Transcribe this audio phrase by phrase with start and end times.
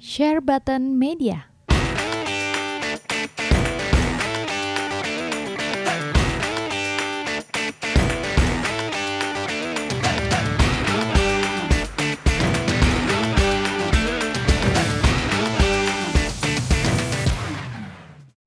[0.00, 1.44] Share Button Media.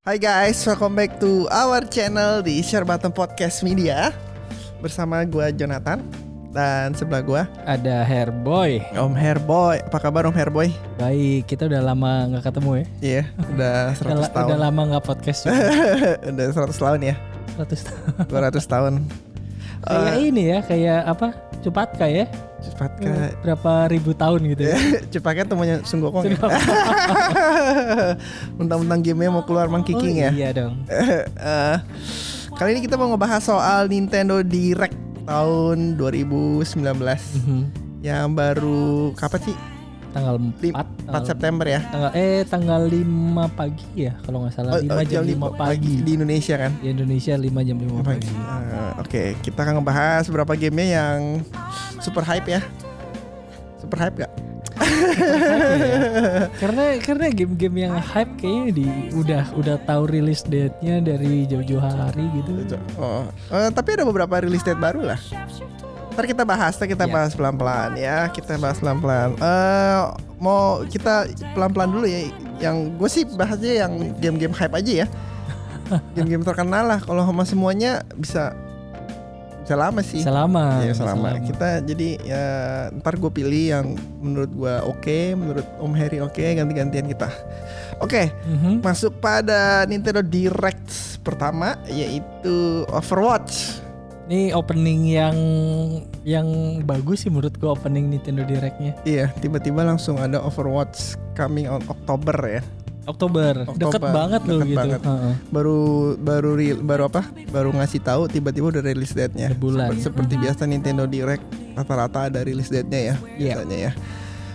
[0.01, 4.09] Hai guys, welcome back to our channel di Share Button Podcast Media
[4.81, 6.22] Bersama gua Jonathan
[6.53, 8.77] Dan sebelah gua Ada Hairboy.
[8.93, 10.69] Om Hairboy Apa kabar Om Hairboy?
[11.01, 12.85] Baik, kita udah lama nggak ketemu ya.
[13.01, 13.23] Iya,
[13.57, 15.41] udah Udah, 100 la- tahun udah lama nggak podcast.
[16.29, 17.15] Udah 100 tahun ya
[17.57, 18.05] 100 tahun.
[18.29, 18.93] 200 tahun
[19.83, 21.27] kayak ini ya, kayak apa?
[21.59, 22.23] Cupatka ya.
[22.63, 24.75] Cepat kak Berapa ribu tahun gitu ya.
[25.11, 26.39] Cepatnya temunya Sunggokong ya?
[28.55, 30.73] Mentang-mentang gamenya mau keluar Mang Kiking oh, ya Iya dong.
[30.87, 31.77] Eh,
[32.55, 36.63] Kali ini kita mau ngebahas soal Nintendo Direct tahun 2019
[37.37, 37.61] Mhm.
[37.99, 39.57] Yang baru kapan sih?
[40.11, 40.77] Tanggal 4, Lim-
[41.07, 43.01] 4 September ya Tanggal eh tanggal 5
[43.49, 44.77] pagi ya kalau nggak salah.
[44.77, 45.93] 5 Oh, oh, jam 5 lima pagi.
[45.99, 48.29] di Indonesia kan Di Indonesia 5 jam 5 pagi.
[48.37, 51.19] Ah, Oke, kita akan ngebahas beberapa gamenya yang
[51.97, 52.61] super hype ya.
[53.81, 54.31] Super hype gak?
[56.61, 62.25] karena karena game-game yang hype kayaknya di udah udah tahu rilis date-nya dari jauh-jauh hari
[62.37, 62.75] gitu.
[62.99, 65.19] Oh, eh, tapi ada beberapa release date baru lah.
[66.13, 67.13] Ntar kita bahas, ntar kita Iya.
[67.13, 68.29] bahas pelan-pelan ya.
[68.29, 69.33] Kita bahas pelan-pelan.
[69.33, 70.01] Eh,
[70.37, 71.25] mau kita
[71.57, 72.29] pelan-pelan dulu ya.
[72.61, 75.07] Yang gue sih bahasnya yang game-game hype aja ya.
[76.15, 76.99] Game-game terkenal lah.
[77.01, 78.53] Kalau sama semuanya bisa
[79.73, 80.21] bisa lama sih.
[80.21, 80.65] Selama.
[80.85, 81.27] Iya selama.
[81.41, 82.45] Kita jadi ya
[83.01, 83.85] ntar gue pilih yang
[84.21, 87.29] menurut gue oke, menurut Om Harry oke, ganti-gantian kita.
[87.97, 88.85] Oke, Mhm.
[88.85, 93.81] masuk pada Nintendo Direct pertama yaitu Overwatch.
[94.23, 95.35] Ini opening yang
[96.23, 96.47] yang
[96.87, 98.95] bagus sih menurut gua opening Nintendo Direct-nya.
[99.03, 102.63] Iya, tiba-tiba langsung ada Overwatch coming on Oktober ya.
[103.03, 103.53] Oktober.
[103.65, 104.79] Oktober, Deket banget loh deket gitu.
[104.79, 105.01] banget.
[105.49, 105.79] Baru
[106.15, 107.21] baru re- baru apa?
[107.47, 109.51] Baru ngasih tahu tiba-tiba udah release date-nya.
[109.51, 111.43] Seperti, seperti biasa Nintendo Direct
[111.73, 113.53] rata-rata ada release date-nya ya Iya.
[113.59, 113.91] biasanya ya.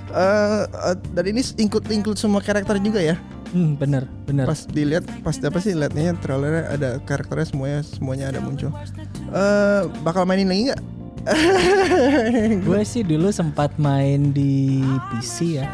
[0.09, 3.17] Eh, eh, dan ini include include semua karakter juga ya.
[3.49, 4.45] Hmm, bener, bener.
[4.45, 10.29] pas dilihat pas apa sih liatnya trailernya ada karakternya semuanya semuanya ada muncul eh bakal
[10.29, 10.81] mainin lagi nggak
[12.65, 14.81] Gue sih dulu sempat main di
[15.11, 15.67] PC ya.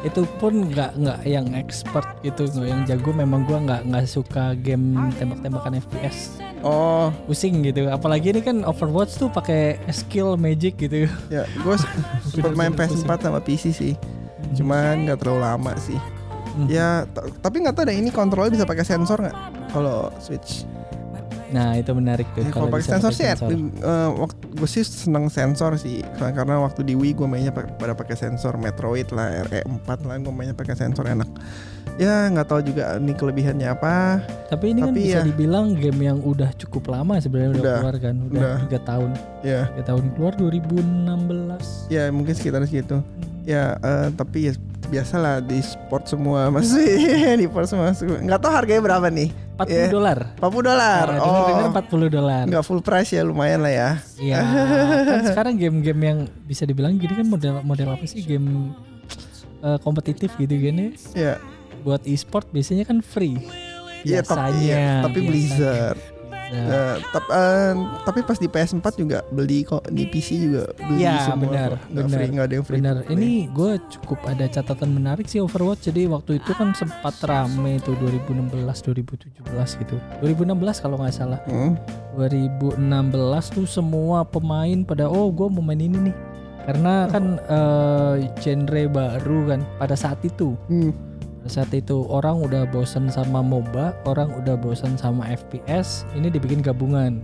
[0.00, 3.10] Itu pun nggak nggak yang expert gitu, yang jago.
[3.10, 6.38] Memang gua nggak nggak suka game tembak-tembakan FPS.
[6.58, 7.86] oh Pusing gitu.
[7.86, 11.06] Apalagi ini kan Overwatch tuh pakai skill magic gitu.
[11.28, 11.74] ya gue
[12.26, 13.94] sempat main PS4 sama PC sih
[14.54, 15.98] cuman nggak terlalu lama sih
[16.48, 16.66] Hmm.
[16.66, 17.06] ya
[17.38, 19.36] tapi nggak tahu deh ini kontrolnya bisa pakai sensor nggak
[19.70, 20.66] kalau Switch
[21.48, 22.42] Nah itu menarik tuh.
[22.42, 23.40] Ya, kalau pakai bisa sensor sih eh,
[24.14, 28.14] waktu gue sih seneng sensor sih karena waktu di Wii gue mainnya pa- pada pakai
[28.14, 31.24] sensor Metroid lah RE4 lah gue mainnya pakai sensor enak
[31.96, 36.00] ya nggak tahu juga ini kelebihannya apa Tapi ini kan Tapi bisa ya- dibilang game
[36.04, 39.10] yang udah cukup lama sebenarnya udah, Udah, keluar kan, udah tiga tahun,
[39.40, 41.88] ya tiga tahun keluar 2016.
[41.88, 43.00] Ya mungkin sekitar segitu.
[43.42, 44.52] Ya eh, tapi ya
[44.88, 46.88] biasalah di sport semua masih
[47.36, 47.92] di sport semua.
[47.94, 49.28] Nggak tahu harganya berapa nih?
[49.54, 49.86] 40 Iya.
[49.90, 50.18] dolar.
[50.38, 51.06] 40 dolar.
[51.08, 52.42] Nah, oh, dengar 40 dolar.
[52.46, 53.90] nggak full price ya lumayan lah ya.
[54.16, 54.38] Iya.
[55.10, 58.70] kan sekarang game-game yang bisa dibilang gini kan model model apa sih game
[59.60, 61.42] eh, kompetitif gitu gini Ya,
[61.80, 63.34] buat e-sport biasanya kan free.
[64.00, 64.62] iya tapi, Biasanya.
[64.62, 65.28] iya, tapi biasanya.
[65.28, 65.98] Blizzard.
[66.48, 67.72] Nah, tap- eh,
[68.02, 71.80] tapi pas di PS4 juga beli kok di PC juga beli Iya, semua benar, kok.
[71.86, 72.16] Nggak benar.
[72.16, 72.78] free, nggak ada yang free.
[72.78, 75.84] Bener, ini gue cukup ada catatan menarik sih Overwatch.
[75.84, 78.48] Jadi waktu itu kan sempat rame tuh 2016,
[78.82, 79.44] 2017
[79.76, 79.96] gitu.
[80.18, 80.48] 2016
[80.78, 81.40] kalau nggak salah.
[81.44, 81.76] Hmm,
[82.14, 82.80] 2016
[83.50, 86.16] tuh semua pemain pada oh gue mau main ini nih.
[86.64, 90.52] Karena kan eh, genre baru kan pada saat itu.
[90.68, 90.92] hmm,
[91.48, 96.04] saat itu orang udah bosan sama MOBA, orang udah bosan sama FPS.
[96.14, 97.20] Ini dibikin gabungan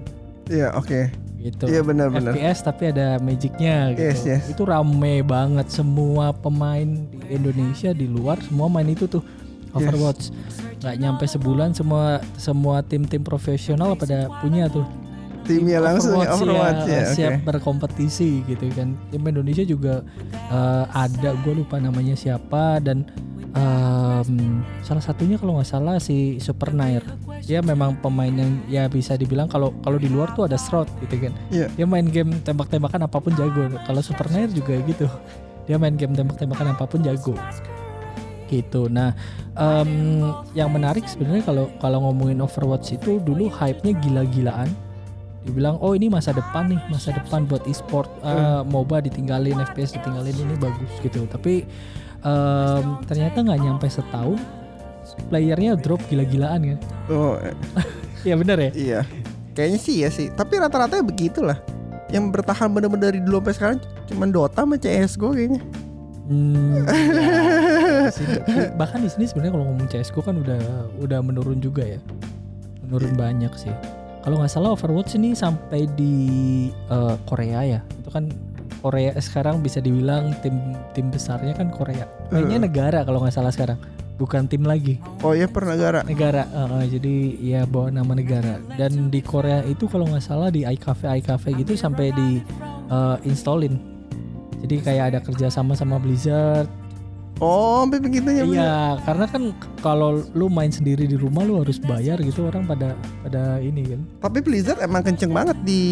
[0.50, 1.08] Iya oke.
[1.40, 1.68] gitu.
[1.68, 2.32] Iya benar-benar.
[2.32, 4.00] FPS tapi ada magicnya gitu.
[4.00, 4.44] Yes, yes.
[4.48, 9.20] Itu rame banget semua pemain di Indonesia di luar semua main itu tuh
[9.74, 10.30] Overwatch.
[10.78, 14.86] Gak nyampe sebulan semua semua tim-tim profesional pada punya tuh.
[15.44, 17.00] Timnya langsung ya Overwatch ya.
[17.04, 17.14] oke.
[17.14, 18.96] siap berkompetisi gitu kan.
[19.12, 20.00] Tim Indonesia juga
[20.32, 23.04] eh, ada gue lupa namanya siapa dan
[23.54, 27.02] em, salah satunya kalau nggak salah si Super Nair.
[27.46, 31.28] Dia memang pemain yang ya bisa dibilang kalau kalau di luar tuh ada Shroud gitu
[31.28, 31.32] kan.
[31.54, 31.70] Iya.
[31.78, 33.70] Dia main game tembak-tembakan apa pun jago.
[33.86, 35.06] Kalau Super Nair juga gitu.
[35.64, 37.34] Dia main game tembak-tembakan apa pun jago.
[38.50, 38.92] Gitu.
[38.92, 39.16] Nah,
[39.56, 40.20] em,
[40.52, 44.68] yang menarik sebenarnya kalau kalau ngomongin Overwatch itu dulu hype-nya gila-gilaan.
[45.44, 48.08] Dibilang oh ini masa depan nih, masa depan buat e-sport.
[48.24, 51.28] Eh, MOBA ditinggalin, FPS ditinggalin ini bagus gitu.
[51.28, 51.68] Tapi
[52.24, 54.40] em, ternyata nggak nyampe setahun
[55.28, 56.78] playernya drop gila-gilaan kan
[57.12, 57.54] Oh, eh,
[58.26, 59.00] Iya bener ya iya.
[59.54, 60.32] Kayaknya sih ya sih.
[60.34, 61.60] Tapi rata-rata ya begitulah.
[62.10, 63.78] Yang bertahan bener-bener dari dulu sampai sekarang
[64.10, 65.62] cuman Dota sama CS:GO kayaknya.
[66.24, 66.88] Hmm,
[68.48, 72.00] ya, bahkan di sini sebenarnya kalau ngomong CS:GO kan udah udah menurun juga ya,
[72.82, 73.70] menurun banyak sih.
[74.24, 76.14] Kalau nggak salah Overwatch ini sampai di
[76.72, 78.32] eh, Korea ya, itu kan
[78.80, 80.56] Korea sekarang bisa dibilang tim
[80.96, 82.08] tim besarnya kan Korea.
[82.32, 83.76] Mainnya negara kalau nggak salah sekarang,
[84.16, 86.00] bukan tim lagi, Oh iya per negara.
[86.08, 86.48] negara.
[86.48, 88.60] Eh, eh, jadi ya bawa nama negara.
[88.80, 92.40] Dan di Korea itu kalau nggak salah di iCafe iCafe gitu sampai di
[92.88, 93.76] eh, installin.
[94.64, 96.64] Jadi kayak ada kerjasama sama Blizzard,
[97.36, 98.42] Oh, sampai begitunya.
[98.42, 98.62] bener.
[98.62, 99.42] Iya, karena kan
[99.78, 104.00] kalau lu main sendiri di rumah lu harus bayar gitu orang pada pada ini kan.
[104.20, 105.82] Tapi Blizzard emang kenceng banget di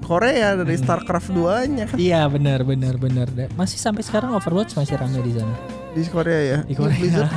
[0.00, 0.84] Korea dari Hmm.
[0.84, 3.26] StarCraft 2-nya kan Iya, benar benar benar.
[3.52, 5.54] Masih sampai sekarang Overwatch masih ramai di sana.
[5.90, 6.58] di Korea ya.
[6.62, 6.94] Di Korea.
[6.94, 7.30] Blizzard,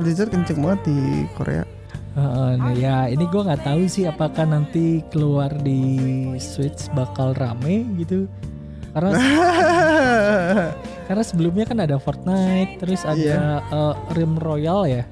[0.00, 0.98] Blizzard kenceng banget di
[1.34, 1.62] Korea.
[2.16, 5.82] Heeh, nah, ya ini gua nggak tahu sih apakah nanti keluar di
[6.40, 8.24] Switch bakal rame gitu.
[8.96, 9.12] Karena
[11.06, 13.60] karena sebelumnya kan ada Fortnite, terus ada Iya.
[13.62, 15.04] eh, Rim Royal ya.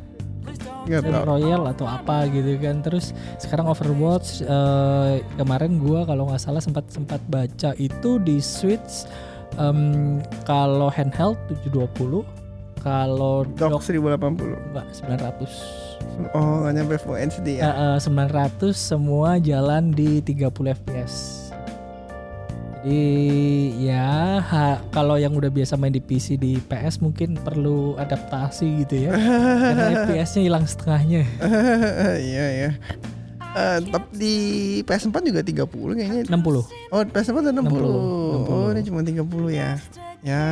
[0.85, 1.25] Nggak Rim tahu.
[1.27, 6.89] Royal atau apa gitu kan terus sekarang Overwatch eh, kemarin gua kalau nggak salah sempat
[6.89, 9.09] sempat baca itu di Switch
[9.57, 12.25] em, kalau handheld 720
[12.79, 14.45] kalau Dock dock 1080.
[14.71, 15.49] enggak 900
[16.33, 17.65] Oh, nggak nyampe Full HD ya.
[17.65, 21.44] Eh, eh, 900 semua jalan di 30 fps
[22.85, 23.01] jadi
[23.81, 29.09] ya ha- kalau yang udah biasa main di PC di PS mungkin perlu adaptasi gitu
[29.09, 31.25] ya karena FPS-nya hilang setengahnya
[32.29, 32.71] Iya ya.
[33.55, 34.35] Eh, tapi di
[34.83, 35.65] PS4 juga 30
[35.95, 36.23] kayaknya.
[36.27, 37.63] 60 Oh, PS4 ada 60.
[37.63, 38.51] 60.
[38.51, 39.79] Oh, ini cuma 30 ya.
[40.25, 40.45] Ya,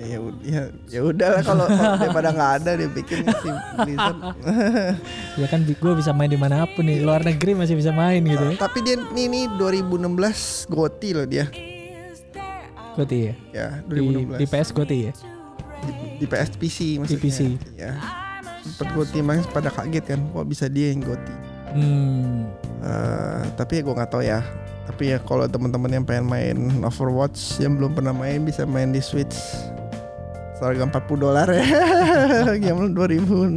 [0.00, 3.48] ya ya ya udahlah kalau daripada nggak ada dia bikin si
[3.78, 4.16] Blizzard.
[5.40, 8.40] ya kan gue bisa main di mana pun nih luar negeri masih bisa main gitu
[8.40, 11.46] ya Tapi dia ini nih 2016 GOTY loh dia.
[12.98, 14.34] Goti ya Ya, di, 2016.
[14.34, 15.12] di PS Goti ya
[16.18, 17.22] di PS PC maksudnya.
[17.22, 17.38] PC.
[17.78, 17.92] Ya.
[18.60, 21.34] Sempet GOTY makanya pada kaget kan kok bisa dia yang GOTY.
[21.72, 24.42] hmm Eh, tapi ya gue nggak tahu ya.
[24.84, 28.98] Tapi ya kalau teman-teman yang pengen main Overwatch yang belum pernah main bisa main di
[28.98, 29.34] Switch.
[30.56, 31.62] Seharga 40 dolar ya.
[32.62, 33.54] Game 2016.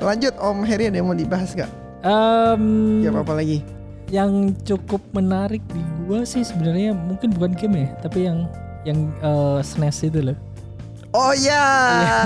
[0.00, 1.68] Lanjut Om Heri ada yang mau dibahas gak?
[2.00, 2.62] Em,
[3.00, 3.64] Game apa lagi?
[4.10, 4.30] Yang
[4.60, 8.50] cukup menarik di gua sih sebenarnya mungkin bukan game ya tapi yang
[8.82, 10.38] yang eh, SNES itu loh
[11.10, 11.66] Oh ya,
[11.98, 12.22] Iya,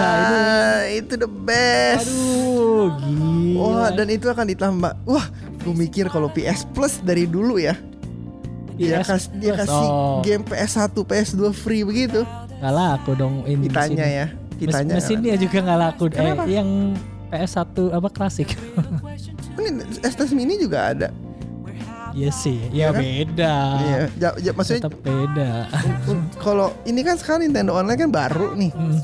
[0.95, 2.05] itu the best.
[2.05, 4.93] aduh gila Wah dan itu akan ditambah.
[5.05, 5.25] Wah,
[5.57, 7.81] gue mikir kalau PS Plus dari dulu ya,
[8.77, 12.29] dia PS kasih dia kasih Oh, game PS1, PS2 free begitu.
[12.55, 14.13] nggak laku dong ini di Kitanya sini.
[14.15, 14.93] ya, Mes- kitanya.
[14.95, 16.43] mesinnya juga nggak laku eh Kenapa?
[16.45, 16.69] yang
[17.31, 18.49] PS1 apa klasik
[19.57, 21.09] Ini SNES Mini juga ada.
[22.15, 23.01] Iya sih Iya ya kan?
[23.03, 25.51] beda Iya, ja, ja, maksudnya tetap beda
[26.07, 28.71] un- kalau ini kan sekarang Nintendo Online kan baru nih.
[28.71, 29.03] Hmm.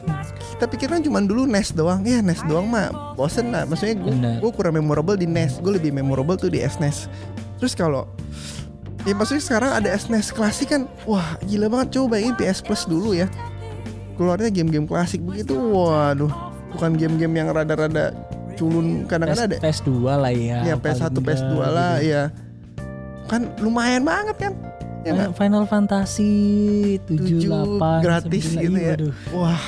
[0.54, 2.00] Kita pikir kan cuma dulu NES doang.
[2.02, 3.66] Ya NES doang mah bosen lah.
[3.66, 3.98] Maksudnya
[4.38, 5.58] gue kurang memorable di NES.
[5.58, 7.10] Gue lebih memorable tuh di SNES.
[7.58, 8.06] Terus kalau
[9.00, 13.16] Ya maksudnya sekarang ada SNES klasik kan Wah gila banget Coba bayangin PS Plus dulu
[13.16, 13.32] ya
[14.20, 16.28] Keluarnya game-game klasik begitu Waduh
[16.76, 18.12] Bukan game-game yang rada-rada
[18.60, 22.12] culun Kadang-kadang ada PS, PS2 lah ya Ya PS1 paling PS2 enggak lah gitu.
[22.12, 22.22] ya
[23.30, 24.52] Kan lumayan banget kan
[25.00, 25.32] Ya nggak?
[25.32, 26.34] Final Fantasy
[27.06, 28.94] 7, Tujuh 8 gratis 9, gitu iya, ya.
[28.98, 29.14] aduh.
[29.32, 29.62] Wah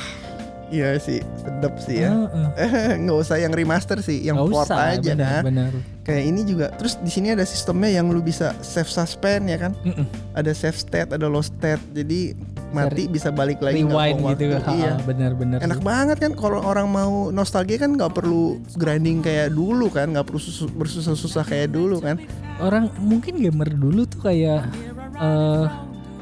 [0.67, 2.97] Iya sih Sedap sih ya Heeh.
[3.01, 5.43] nggak usah yang remaster sih, yang Nggak port usah, aja benar, kan.
[5.45, 5.71] benar.
[6.03, 6.67] Kayak ini juga.
[6.75, 9.71] Terus di sini ada sistemnya yang lu bisa save suspend ya kan.
[9.85, 10.03] Mm-mm.
[10.35, 11.79] Ada save state, ada lost state.
[11.95, 12.35] Jadi
[12.73, 14.73] mati bisa balik lagi Rewind gitu waktu.
[14.75, 14.91] Iya.
[14.99, 15.57] benar-benar.
[15.61, 20.25] Enak banget kan kalau orang mau nostalgia kan nggak perlu grinding kayak dulu kan, nggak
[20.25, 22.17] perlu susu- bersusah-susah kayak dulu kan.
[22.57, 24.67] Orang mungkin gamer dulu tuh kayak
[25.13, 25.65] eh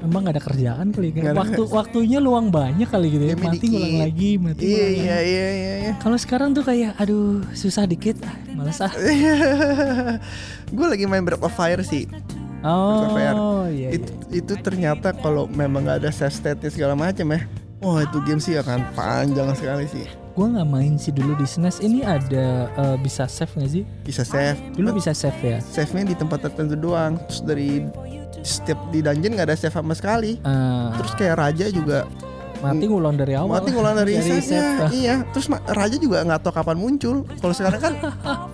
[0.01, 1.37] memang gak ada kerjaan kali kan.
[1.37, 3.37] Waktu waktunya luang banyak kali gitu ya.
[3.37, 4.01] Mati ngulang dikit.
[4.01, 5.29] lagi, mati Iya ngulang iya lagi.
[5.29, 5.73] iya iya.
[5.77, 5.91] iya.
[6.01, 8.89] Kalau sekarang tuh kayak aduh susah dikit, ah, males ah.
[10.75, 12.09] gue lagi main Breath of Fire sih.
[12.61, 13.33] Oh iya,
[13.69, 13.89] iya.
[13.97, 17.41] Itu, itu ternyata kalau memang nggak ada save state segala macam ya.
[17.81, 20.05] Wah itu game sih akan panjang sekali sih.
[20.37, 21.81] Gua nggak main sih dulu di SNES.
[21.81, 23.83] Ini ada eh, bisa save nggak sih?
[24.05, 24.61] Bisa save.
[24.77, 25.57] Dulu bisa save ya.
[25.59, 27.83] save-nya di tempat tertentu doang terus dari
[28.41, 32.05] setiap di dungeon nggak ada save sama sekali Eh, terus kayak raja juga
[32.61, 33.57] mati ngulang dari awal.
[33.57, 34.89] mati ngulang dari, save.
[35.01, 37.93] iya terus raja juga nggak tahu kapan muncul kalau sekarang kan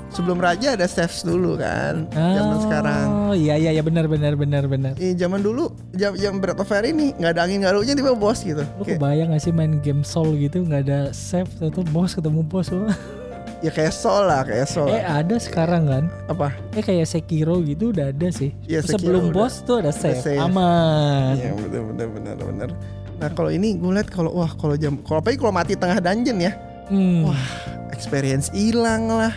[0.10, 2.08] sebelum raja ada saves dulu kan.
[2.12, 3.06] Zaman sekarang.
[3.30, 4.94] Oh iya iya iya benar benar benar benar.
[4.98, 7.96] Eh, zaman dulu jam jam Breath of Fire ini nggak ada angin nggak ada hujan
[8.00, 8.64] tiba bos gitu.
[8.64, 12.42] Lu Kayak, kebayang gak sih main game Soul gitu nggak ada save atau bos ketemu
[12.48, 12.88] bos lu?
[13.66, 14.88] ya kayak Sol lah, kayak Sol.
[14.94, 16.04] eh ada sekarang kan?
[16.30, 16.54] Apa?
[16.78, 18.54] Eh kayak Sekiro gitu udah ada sih.
[18.70, 19.36] Iya, Sekiro Sebelum udah.
[19.36, 20.38] bos tuh ada save, save.
[20.40, 21.36] aman.
[21.36, 22.70] Iya benar benar benar benar.
[23.18, 26.38] Nah kalau ini gue liat kalau wah kalau jam kalau apalagi kalau mati tengah dungeon
[26.38, 26.54] ya,
[26.88, 27.28] Hmm.
[27.28, 27.44] wah
[27.92, 29.34] experience hilang lah.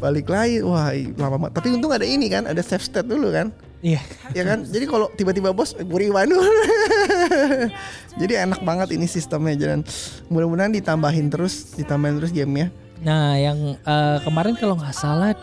[0.00, 1.52] Balik lagi, wah lama banget.
[1.60, 3.52] Tapi untung ada ini kan, ada save state dulu kan.
[3.84, 4.00] Iya.
[4.32, 6.32] ya kan jadi kalau tiba-tiba bos gue rewind
[8.20, 9.84] jadi enak banget ini sistemnya dan
[10.32, 12.72] mudah-mudahan ditambahin terus ditambahin terus gamenya
[13.04, 15.36] Nah, yang eh, kemarin kalau nggak salah,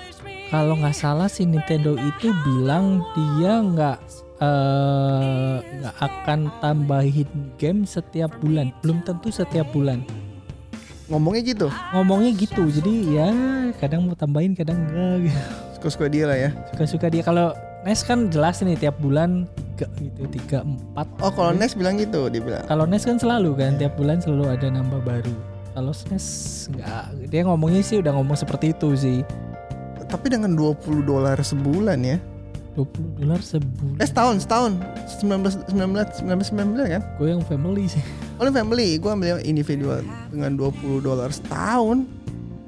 [0.49, 3.97] kalau nggak salah si Nintendo itu bilang dia nggak
[4.41, 7.29] eh, nggak akan tambahin
[7.61, 8.73] game setiap bulan.
[8.81, 10.01] Belum tentu setiap bulan.
[11.11, 12.63] ngomongnya gitu Ngomongnya gitu.
[12.71, 13.27] Jadi ya
[13.75, 15.27] kadang mau tambahin, kadang enggak.
[15.27, 15.39] gitu.
[15.75, 17.19] suka-suka dia lah ya Suka-suka dia.
[17.19, 17.51] Kalau
[17.83, 19.43] NES kan jelas nih tiap bulan
[19.75, 21.07] tiga gitu, tiga empat.
[21.19, 24.55] oh kalau Next bilang gitu dia bilang Kalau NES kan selalu kan tiap bulan selalu
[24.55, 25.35] ada nambah baru.
[25.75, 26.27] Kalau SNES
[26.71, 27.03] enggak.
[27.27, 29.19] Dia ngomongnya sih udah ngomong seperti itu sih.
[30.11, 32.19] tapi dengan 20 dolar sebulan ya
[32.71, 33.99] 20 dolar sebulan.
[33.99, 34.71] eh setahun setahun
[35.19, 36.23] 19 19
[36.55, 37.99] 19 kan Gue yang family sih.
[38.35, 39.99] Oh ini family, gue ambil yang individual
[40.31, 42.07] dengan 20 dolar setahun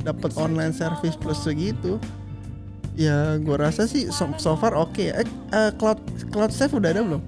[0.03, 1.97] dapat online service plus segitu.
[2.93, 4.99] Ya gue rasa sih so, so far oke.
[4.99, 5.97] Eh, eh, cloud
[6.29, 7.23] cloud save udah ada belum?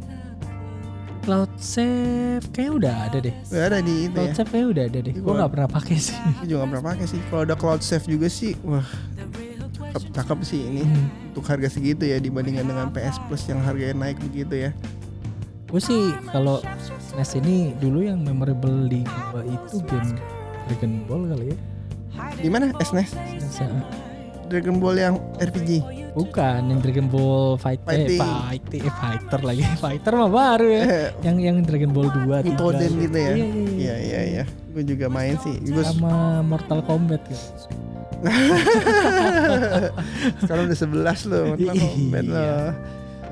[1.24, 3.34] Cloud Save kayaknya udah ada deh.
[3.50, 4.36] Udah ada di itu Cloud ya.
[4.38, 5.10] Save kayaknya udah ada deh.
[5.10, 6.14] Iya, Gue gua- nggak pernah pakai sih.
[6.14, 7.20] Gue juga gak pernah pakai sih.
[7.26, 8.86] Kalau ada cloud save juga sih, wah
[9.96, 11.08] cakep, cakep sih ini Hmm.
[11.32, 14.72] untuk harga segitu ya dibandingkan dengan PS Plus yang harganya naik begitu ya.
[15.66, 16.60] Gue sih kalau
[17.16, 20.20] SNES ini dulu yang memorable di gue itu game
[20.68, 21.58] Dragon Ball kali ya.
[22.36, 23.12] Di mana SNES?
[23.40, 23.68] SNES, ya.
[24.46, 25.82] Dragon Ball yang RPG.
[26.14, 28.22] Bukan yang Dragon Ball Fight Fighting.
[28.22, 29.64] Eh, fighting eh, fighter lagi.
[29.84, 30.84] Fighter mah baru ya.
[30.86, 32.54] Eh, yang yang Dragon Ball 2 3.
[32.54, 33.34] Butoden gitu ya.
[33.34, 33.74] Iya, iya, iya.
[33.76, 34.44] Iya iya iya.
[34.72, 35.56] Gue juga main sih.
[35.66, 37.42] Gue Sama Mortal Kombat gitu.
[40.44, 41.44] sekarang udah 11 loh.
[41.54, 41.86] Mortal Iya.
[41.92, 42.72] Kombat loh.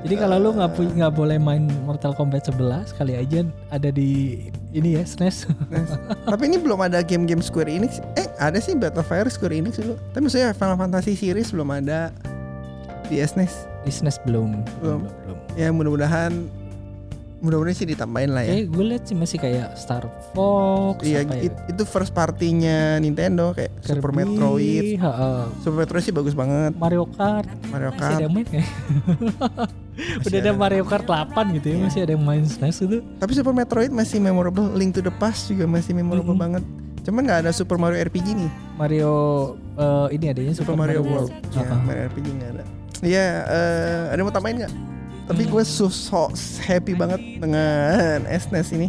[0.04, 3.40] Jadi kalau lu nggak nggak boleh main Mortal Kombat 11 kali aja
[3.72, 4.36] ada di
[4.76, 5.48] ini ya SNES.
[6.28, 8.04] Tapi ini belum ada game-game Square Enix.
[8.20, 9.96] Eh, ada sih Battlefield Square Enix dulu.
[10.12, 12.12] Tapi maksudnya Final Fantasy series belum ada
[13.08, 13.64] di SNES.
[13.84, 14.60] di SNES belum.
[14.84, 15.08] Belum.
[15.24, 15.38] belum.
[15.56, 16.52] Ya mudah-mudahan
[17.44, 18.50] mudah-mudahan sih ditambahin lah ya.
[18.50, 21.44] Kayak gue lihat sih masih kayak Star Fox Iya, ya?
[21.44, 24.84] it- itu first partinya Nintendo kayak Super Kirby, Metroid.
[24.98, 25.52] ha-ha.
[25.60, 26.72] Super Metroid sih bagus banget.
[26.74, 27.44] Mario Kart.
[27.68, 28.32] Mario Masih ada Kart.
[28.32, 28.66] main nggak?
[30.24, 30.52] Udah ada ada.
[30.52, 31.84] Mario Kart 8 gitu ya, Iya.
[31.84, 32.98] masih ada yang main SNES itu.
[33.14, 34.66] Tapi Super Metroid masih memorable.
[34.72, 36.40] Link to the Past juga masih memorable Mhm.
[36.40, 36.62] banget.
[37.02, 38.50] Cuman nggak ada Super Mario RPG nih.
[38.74, 39.12] Mario
[39.74, 41.30] eh, ini adanya Super, Mario, World.
[41.50, 41.76] Ya, Ha-ha.
[41.84, 42.64] Mario RPG nggak ada.
[43.02, 44.72] Iya, eh, ada yang mau tambahin nggak?
[45.24, 45.50] Tapi Hmm.
[45.50, 46.28] gue so, so
[46.60, 48.88] happy banget dengan SNES ini.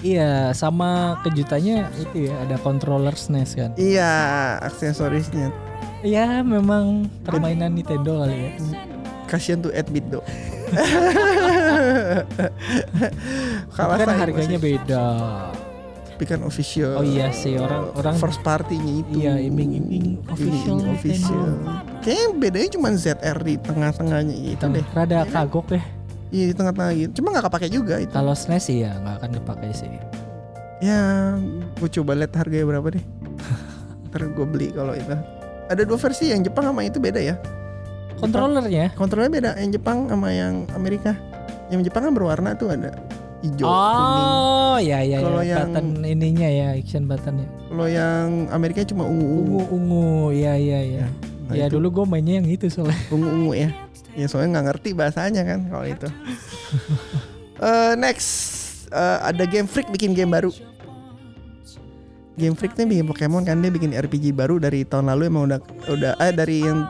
[0.00, 3.70] Iya, sama kejutannya itu ya ada controller SNES kan.
[3.76, 4.12] Iya,
[4.60, 5.48] aksesorisnya.
[6.04, 8.50] Iya, memang permainan Nintendo kali ya.
[9.24, 10.20] Kasian tuh 8 bit do.
[13.72, 14.68] Kalah kan saing harganya masih.
[14.76, 15.04] beda.
[16.14, 16.94] Tapi kan official.
[16.94, 19.18] Oh iya sih, orang- orang- first party-nya itu.
[19.18, 21.46] Iya, iming-iming official Iming-iming official.
[22.00, 24.86] Kayaknya bedanya cuma ZR di tengah-tengahnya itu Kita deh.
[24.94, 25.82] rada kagok ya.
[26.30, 27.10] Iya di tengah-tengah gitu.
[27.18, 28.10] Cuma nggak kepake juga itu.
[28.10, 29.90] Kalau SNES sih ya nggak akan dipakai sih.
[30.78, 31.34] Ya,
[31.74, 33.04] gue coba lihat harganya berapa deh.
[34.06, 35.10] Ntar gue beli kalau itu.
[35.66, 37.34] Ada dua versi yang Jepang sama itu beda ya.
[38.14, 38.94] Controllernya?
[38.94, 39.50] Kontrolnya beda.
[39.58, 41.18] Yang Jepang sama yang Amerika.
[41.68, 42.94] Yang Jepang kan berwarna tuh ada
[43.44, 44.24] hijau, kuning.
[44.24, 45.48] Oh, ya ya Kalau ya.
[45.52, 47.46] yang- Button ininya ya, action buttonnya.
[47.68, 49.60] Kalau yang Amerika cuma ungu-ungu.
[49.60, 51.06] Ungu ungu, ya ya ya.
[51.44, 52.96] Nah, ya itu dulu gue mainnya yang itu soalnya.
[53.14, 53.68] ungu-ungu ya.
[54.16, 56.08] Ya soalnya nggak ngerti bahasanya kan kalau itu.
[57.54, 58.30] Eh, next
[58.90, 60.54] Eh, ada Game Freak bikin game baru.
[62.34, 65.58] Game Freak tuh bikin Pokemon kan dia bikin RPG baru dari tahun lalu emang udah
[65.86, 66.82] udah eh dari yang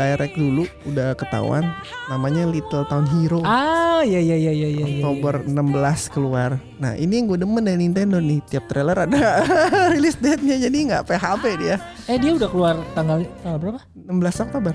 [0.00, 1.68] direct dulu udah ketahuan
[2.08, 3.44] namanya Little Town Hero.
[3.44, 4.86] Ah, ya ya ya ya ya.
[4.88, 6.56] ya, Oktober 16 keluar.
[6.80, 8.40] Nah ini yang gue demen dari Nintendo nih.
[8.48, 9.44] Tiap trailer ada
[9.92, 11.76] release date-nya jadi nggak PHP dia.
[12.08, 13.80] Eh dia udah keluar tanggal tanggal berapa?
[14.08, 14.74] 16 Oktober.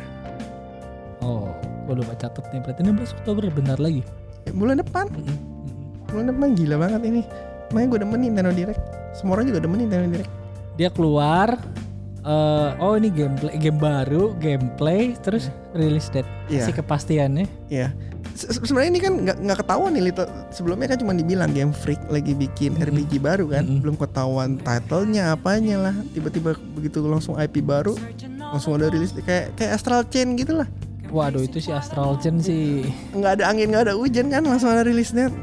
[1.26, 1.50] Oh,
[1.90, 2.62] gue lupa catet nih.
[2.62, 4.06] Berarti 16 Oktober bentar lagi.
[4.46, 5.10] Ya, bulan depan.
[5.10, 6.06] Mm-mm, mm-mm.
[6.06, 7.22] Bulan depan gila banget ini.
[7.74, 8.82] Makanya gue demen Nintendo Direct.
[9.18, 10.32] Semua orang juga demen Nintendo Direct.
[10.78, 11.58] Dia keluar.
[12.26, 16.26] Eh oh ini gameplay game baru, gameplay, terus release date.
[16.48, 16.66] Iya.
[16.66, 17.46] Kasih kepastiannya.
[17.68, 17.94] Iya.
[18.34, 20.26] Se- se- Sebenarnya ini kan nggak nggak ketahuan nih Little.
[20.50, 22.90] Sebelumnya kan cuma dibilang Game Freak lagi bikin Mm-mm.
[22.92, 23.64] RPG baru kan.
[23.64, 23.80] Mm-mm.
[23.80, 25.96] Belum ketahuan titlenya apanya lah.
[26.12, 27.94] Tiba-tiba begitu langsung IP baru
[28.46, 30.70] langsung ada rilis kayak kayak Astral Chain gitu lah
[31.08, 34.82] Waduh itu si Astral Chain sih nggak ada angin nggak ada hujan kan langsung ada
[34.82, 35.34] rilisnya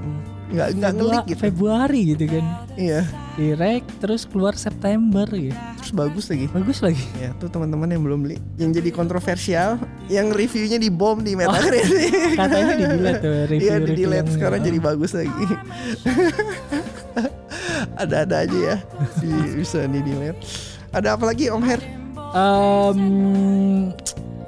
[0.49, 2.45] nggak nggak ngelik gitu Februari gitu kan.
[2.75, 3.03] iya
[3.35, 5.57] Direct terus keluar September gitu.
[5.93, 7.05] Bagus lagi Bagus lagi.
[7.21, 9.77] ya tuh teman-teman yang belum beli yang jadi kontroversial
[10.09, 14.61] yang reviewnya di bom di Metacritic Katanya di delete tuh review Iya di delete sekarang
[14.65, 15.33] jadi bagus lagi.
[18.03, 18.77] Ada-ada aja ya
[19.21, 20.41] di, bisa di delete.
[20.93, 21.81] Ada apa lagi Om Her?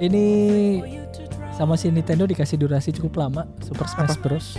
[0.00, 0.26] ini
[1.54, 4.56] sama si Nintendo dikasih durasi cukup lama Super Smash Bros.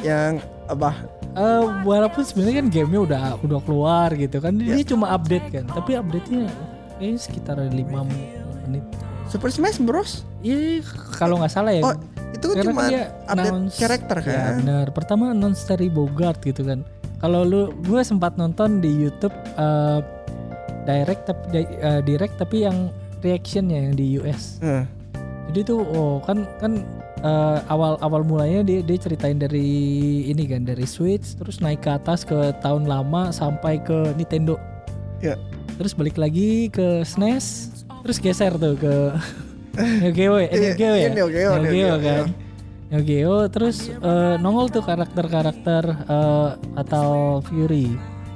[0.00, 0.96] Yang apa?
[1.38, 5.94] Eh, walaupun sebenarnya kan gamenya udah udah keluar gitu kan dia cuma update kan tapi
[5.94, 6.50] update-nya
[6.94, 7.78] kayaknya sekitar 5
[8.66, 8.82] menit
[9.28, 10.24] Super Smash Bros.
[10.40, 10.80] Iya
[11.14, 11.94] kalau nggak salah ya Oh
[12.28, 14.54] itu kan cuma dia update announce- karakter Ya kan?
[14.58, 14.86] benar.
[14.90, 16.80] Pertama announce dari Bogart gitu kan.
[17.18, 20.00] Kalau lu gue sempat nonton di YouTube eh,
[20.84, 22.88] direct tapi di- eh, direct tapi yang
[23.20, 24.58] reactionnya yang di US.
[24.58, 24.84] Heeh.
[25.48, 26.82] Jadi tuh oh kan kan
[27.20, 29.68] eh, awal awal mulanya dia dia ceritain dari
[30.26, 34.58] ini kan dari Switch terus naik ke atas ke tahun lama sampai ke Nintendo.
[35.18, 35.34] Ya.
[35.78, 37.70] Terus balik lagi ke SNES
[38.02, 38.94] terus geser tuh ke
[40.02, 40.98] Neo Geo ya, eh, Neo Geo ya.
[40.98, 42.24] Iya, Neo Geo, Neo kan.
[42.88, 47.86] Neo Geo terus eh, nongol tuh karakter-karakter eh, Fatal Fury,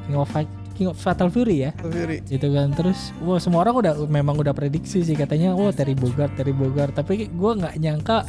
[0.06, 2.24] King of Fi- King of Fatal Fury ya Fury.
[2.26, 6.32] gitu kan terus wah semua orang udah memang udah prediksi sih katanya wah Terry Bogard
[6.34, 8.24] Terry Bogard tapi gue nggak nyangka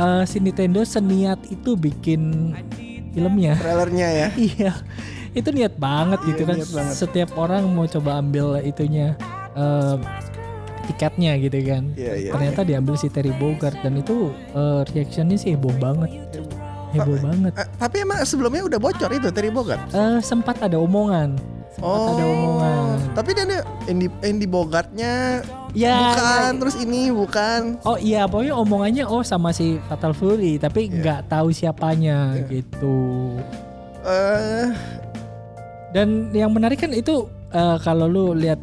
[0.00, 2.52] eh, si Nintendo seniat itu bikin
[3.12, 3.54] filmnya.
[3.54, 4.28] Trailernya ya.
[4.56, 4.72] iya.
[5.30, 6.56] Itu niat banget Iya, gitu kan.
[6.56, 6.94] niat banget.
[6.96, 9.14] setiap orang mau coba ambil itunya
[9.52, 9.96] eh,
[10.88, 11.92] tiketnya gitu kan.
[11.94, 12.30] Iya iya.
[12.32, 16.10] ternyata diambil si Terry Bogard dan itu eh, reactionnya sih heboh banget.
[16.90, 17.22] Heboh.
[17.22, 17.54] Banget.
[17.54, 19.78] Eh, tapi emang sebelumnya udah bocor itu Terry Bogard.
[19.94, 21.38] Eh, sempat ada omongan.
[21.70, 22.96] Sempat ada omongan.
[23.14, 23.44] Tapi dia
[23.86, 25.42] Andy Andy Bogartnya
[25.72, 27.78] ya bukan terus ini bukan.
[27.82, 30.94] Oh iya, pokoknya omongannya oh sama si Fatal Fury, tapi Iya.
[30.96, 33.36] nggak tahu siapanya gitu.
[34.02, 34.68] Eh
[35.90, 38.58] Dan yang menarik kan itu eh, kalau lu lihat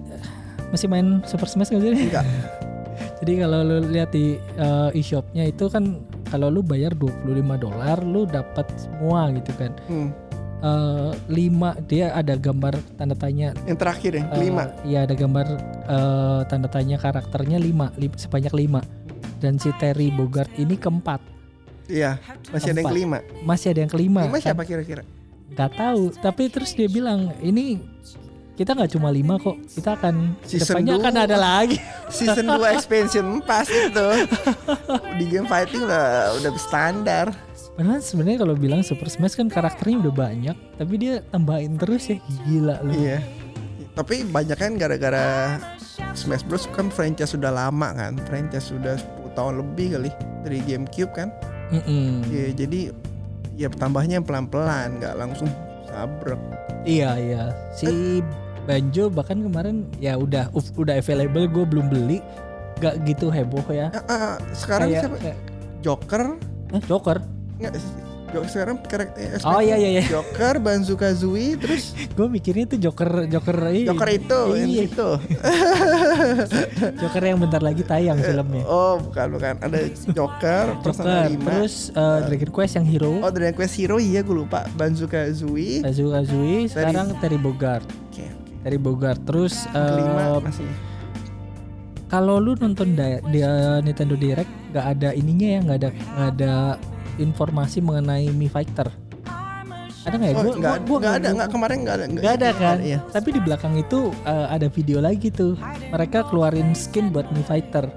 [0.68, 2.08] masih main Super Smash nggak sih?
[2.08, 2.26] enggak.
[3.20, 7.24] Jadi kalau lu lihat di eh, e-shopnya itu kan kalau lu bayar 25
[7.58, 9.72] dolar lu dapat semua gitu kan.
[9.88, 10.12] Hmm.
[10.57, 14.63] Eh, lima dia ada gambar tanda tanya Yang terakhir ya, eh, kelima.
[14.81, 15.48] Iya ada gambar
[15.85, 18.81] eh, tanda tanya karakternya lima, lim- sebanyak lima.
[19.37, 21.22] Dan si Terry Bogard ini keempat.
[21.85, 22.17] Iya,
[22.50, 23.17] masih ada yang kelima.
[23.46, 24.22] Masih ada yang kelima.
[24.25, 24.41] Kan?
[24.41, 25.05] siapa kira-kira?
[25.48, 27.79] nggak tahu tapi terus dia bilang ini
[28.53, 31.01] kita nggak cuma lima kok kita akan Season depannya dua.
[31.01, 31.77] akan ada lagi
[32.11, 34.07] Season 2 expansion pas itu.
[35.17, 37.31] Di game fighting udah udah standar.
[37.77, 42.18] Padahal sebenarnya kalau bilang Super Smash kan karakternya udah banyak tapi dia tambahin terus ya
[42.44, 43.22] gila loh Iya.
[43.94, 45.57] Tapi banyak kan gara-gara
[46.13, 48.13] Smash Bros kan franchise sudah lama kan.
[48.24, 50.09] Franchise sudah 10 tahun lebih kali
[50.44, 51.33] dari GameCube kan.
[51.70, 52.22] Mm-mm.
[52.27, 52.94] Ya, jadi
[53.53, 55.50] ya tambahnya pelan-pelan, nggak langsung
[55.83, 56.37] sabrek.
[56.83, 58.22] iya iya si
[58.63, 62.22] Banjo bahkan kemarin ya udah uf- udah available gue belum beli
[62.77, 65.18] nggak gitu heboh ya Ah, ah, sekarang kayak, siapa?
[65.18, 65.37] kayak
[65.81, 66.24] Joker?
[66.70, 67.18] eh, Joker
[67.57, 67.74] Nggak,
[68.27, 73.24] Joker sekarang karakter oh iya iya iya Joker, Banzu Kazooie, terus gue mikirnya tuh Joker
[73.25, 75.09] Joker ini Joker itu, iya, itu.
[77.00, 79.53] Joker yang bentar lagi tayang filmnya Oh, bukan bukan.
[79.63, 79.79] Ada
[80.11, 81.39] Joker, Joker 5.
[81.39, 84.67] terus uh, Dragon Quest yang hero Oh, Dragon Quest Hero iya gue lupa.
[84.75, 85.81] Banzu Kazooie.
[85.81, 88.53] Kazu Kazooie sekarang Terry Bogard Oke, oke.
[88.61, 90.67] Terry Bogard terus Kelima masih.
[92.07, 93.39] kalau lu nonton di,
[93.83, 96.53] Nintendo Direct nggak ada ininya ya nggak ada nggak ada
[97.18, 98.90] informasi mengenai Mi Fighter.
[100.08, 100.36] Ada nggak ya?
[100.36, 102.06] Oh, Gua- enggak, gua- gua enggak ada, enggak kemarin enggak ada.
[102.08, 102.77] nggak ada kan?
[102.80, 103.00] Iya.
[103.12, 105.60] tapi di belakang itu uh, ada video lagi tuh.
[105.88, 107.92] Mereka keluarin skin buat Mi Fighter.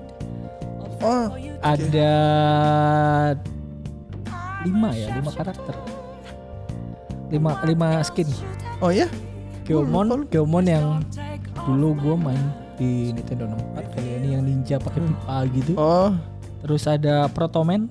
[1.00, 1.30] Oh,
[1.62, 2.12] ada
[4.60, 5.06] lima ya?
[5.14, 5.74] Lima karakter.
[7.30, 8.26] Lima lima skin.
[8.82, 9.06] Oh ya?
[9.62, 10.98] Geomon Geomon yang
[11.62, 12.42] dulu gue main
[12.74, 13.44] di Nintendo
[13.76, 15.72] 64 kayak ini yang ninja pakai pipa gitu.
[15.76, 16.10] Oh,
[16.60, 17.86] terus ada Protoman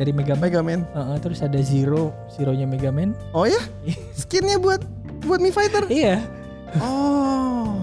[0.00, 0.80] dari Mega Man Mega Man.
[0.88, 3.60] Heeh, terus ada Zero Zero nya Mega Man Oh ya?
[4.16, 4.80] Skinnya buat
[5.20, 5.84] buat Mi Fighter.
[5.86, 6.24] iya
[6.78, 7.76] Oh.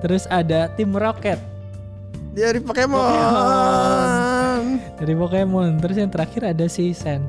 [0.00, 1.38] terus ada Tim Rocket
[2.30, 2.98] Dari Pokemon.
[2.98, 4.62] Pokemon.
[4.94, 7.24] dari Pokemon terus yang terakhir ada si Sans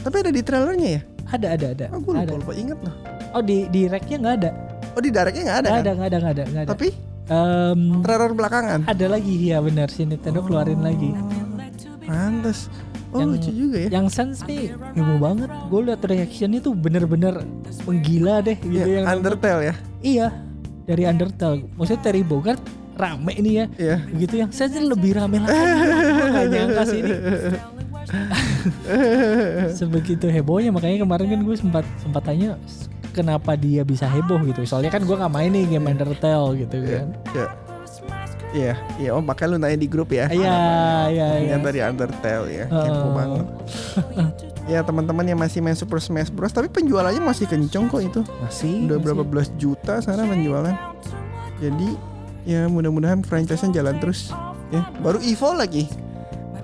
[0.00, 1.02] Tapi ada di trailernya ya?
[1.30, 2.94] ada ada ada Oh, gue ada lupa, lupa inget loh.
[3.30, 4.50] oh di di racknya nggak ada
[4.90, 5.80] Oh di directnya nggak ada nggak kan?
[5.80, 6.88] ada nggak ada nggak ada nggak ada Tapi
[7.30, 8.80] Em, trailer belakangan.
[8.84, 11.14] ada lagi ya benar si Nintendo keluarin lagi
[12.02, 12.66] Pantes.
[13.10, 13.88] Oh Yang- lucu juga ya.
[13.90, 17.42] yang Sans nih heboh banget gue liat reactionnya tuh bener-bener
[17.82, 19.06] menggila deh gitu Ya, yang.
[19.10, 19.74] Undertale ya.
[20.00, 20.26] iya
[20.84, 22.62] dari Undertale maksudnya Terry Bogard
[22.94, 23.66] rame nih ya.
[23.74, 23.96] Iya.
[24.06, 25.56] Begitu yang saya sih lebih rame lagi.
[26.12, 27.12] Gua nggak nyangka sih ini.
[29.72, 32.60] Sebegitu hebohnya makanya kemarin kan gue sempat sempat tanya
[33.10, 34.62] kenapa dia bisa heboh gitu.
[34.64, 37.06] Soalnya kan gue nggak main nih game Undertale gitu kan.
[37.32, 37.46] Iya.
[38.50, 39.10] Iya, iya.
[39.14, 40.26] Oh, makanya lu nanya di grup ya.
[40.26, 40.58] Iya,
[41.10, 41.48] iya, iya.
[41.54, 43.46] Yang dari Undertale ya, kepo banget.
[44.72, 48.20] ya teman-teman yang masih main Super Smash Bros, tapi penjualannya masih kenceng kok itu.
[48.42, 48.90] Masih.
[48.90, 49.04] Udah masih.
[49.06, 50.74] berapa belas juta sana penjualan.
[51.62, 51.94] Jadi
[52.42, 54.34] ya mudah-mudahan franchise-nya jalan terus.
[54.70, 55.86] Ya, baru Evo lagi.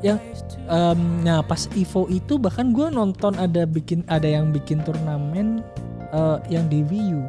[0.04, 0.20] yang
[0.68, 5.64] em, nah pas Evo itu bahkan gue nonton ada bikin ada yang bikin turnamen
[6.12, 7.24] eh, yang di Wii U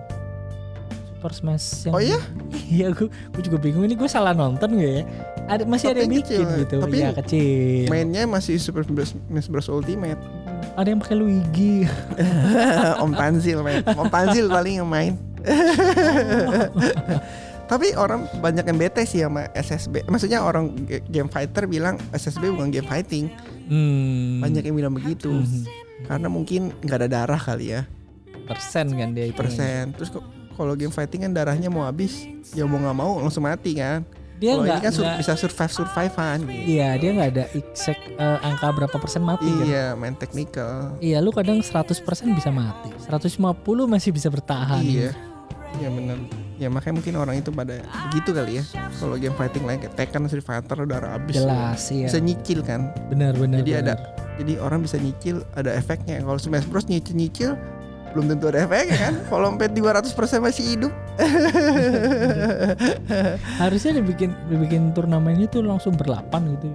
[1.18, 2.22] Super Smash yang Oh iya?
[2.70, 5.04] iya gue gue juga bingung ini gue salah nonton gak ya
[5.50, 9.50] ada masih ada Tapi yang bikin kecil, gitu tapi ya kecil Mainnya masih Super Smash
[9.50, 10.22] Bros Ultimate.
[10.78, 11.90] ada yang pakai Luigi
[13.04, 13.82] Om Tanzil main.
[13.82, 15.18] Om Tanzil paling yang main.
[17.68, 20.08] Tapi orang banyak yang bete sih sama SSB.
[20.08, 20.72] Maksudnya orang
[21.10, 23.28] game fighter bilang SSB bukan game fighting.
[23.68, 24.40] hmm.
[24.40, 25.34] Banyak yang bilang begitu.
[25.34, 25.66] Hmm.
[26.06, 27.84] Karena mungkin nggak ada darah kali ya.
[28.48, 29.92] persen kan dia itu Persen.
[29.92, 30.24] Terus kok
[30.58, 34.02] kalau game fighting kan darahnya mau habis, ya mau nggak mau langsung mati kan.
[34.36, 36.40] dia ini nggak kan sur- nggak- bisa survive survivean.
[36.44, 36.62] Gitu.
[36.72, 40.94] iya dia nggak ada exact eh, angka berapa persen mati kan Iya, main technical.
[41.00, 41.98] Iya lu kadang 100%
[42.32, 43.34] bisa mati 150
[43.88, 45.10] masih bisa bertahan Iya.
[45.76, 46.18] Iya benar.
[46.56, 48.64] Ya makanya mungkin orang itu pada begitu kali ya.
[48.94, 51.34] Kalau game fighting lain kayak Tekken, Street Fighter darah habis.
[51.36, 52.94] Jelas iya Bisa nyicil kan.
[53.10, 53.94] Benar-benar Jadi ada
[54.36, 56.18] jadi orang bisa nyicil ada efeknya.
[56.20, 57.58] Kalau Smash Bros nyicil-nyicil
[58.14, 59.14] belum tentu ada efeknya kan.
[59.28, 60.94] Kalau sampai 200% masih hidup.
[63.62, 66.70] Harusnya dibikin dibikin turnamennya tuh langsung berlapan gitu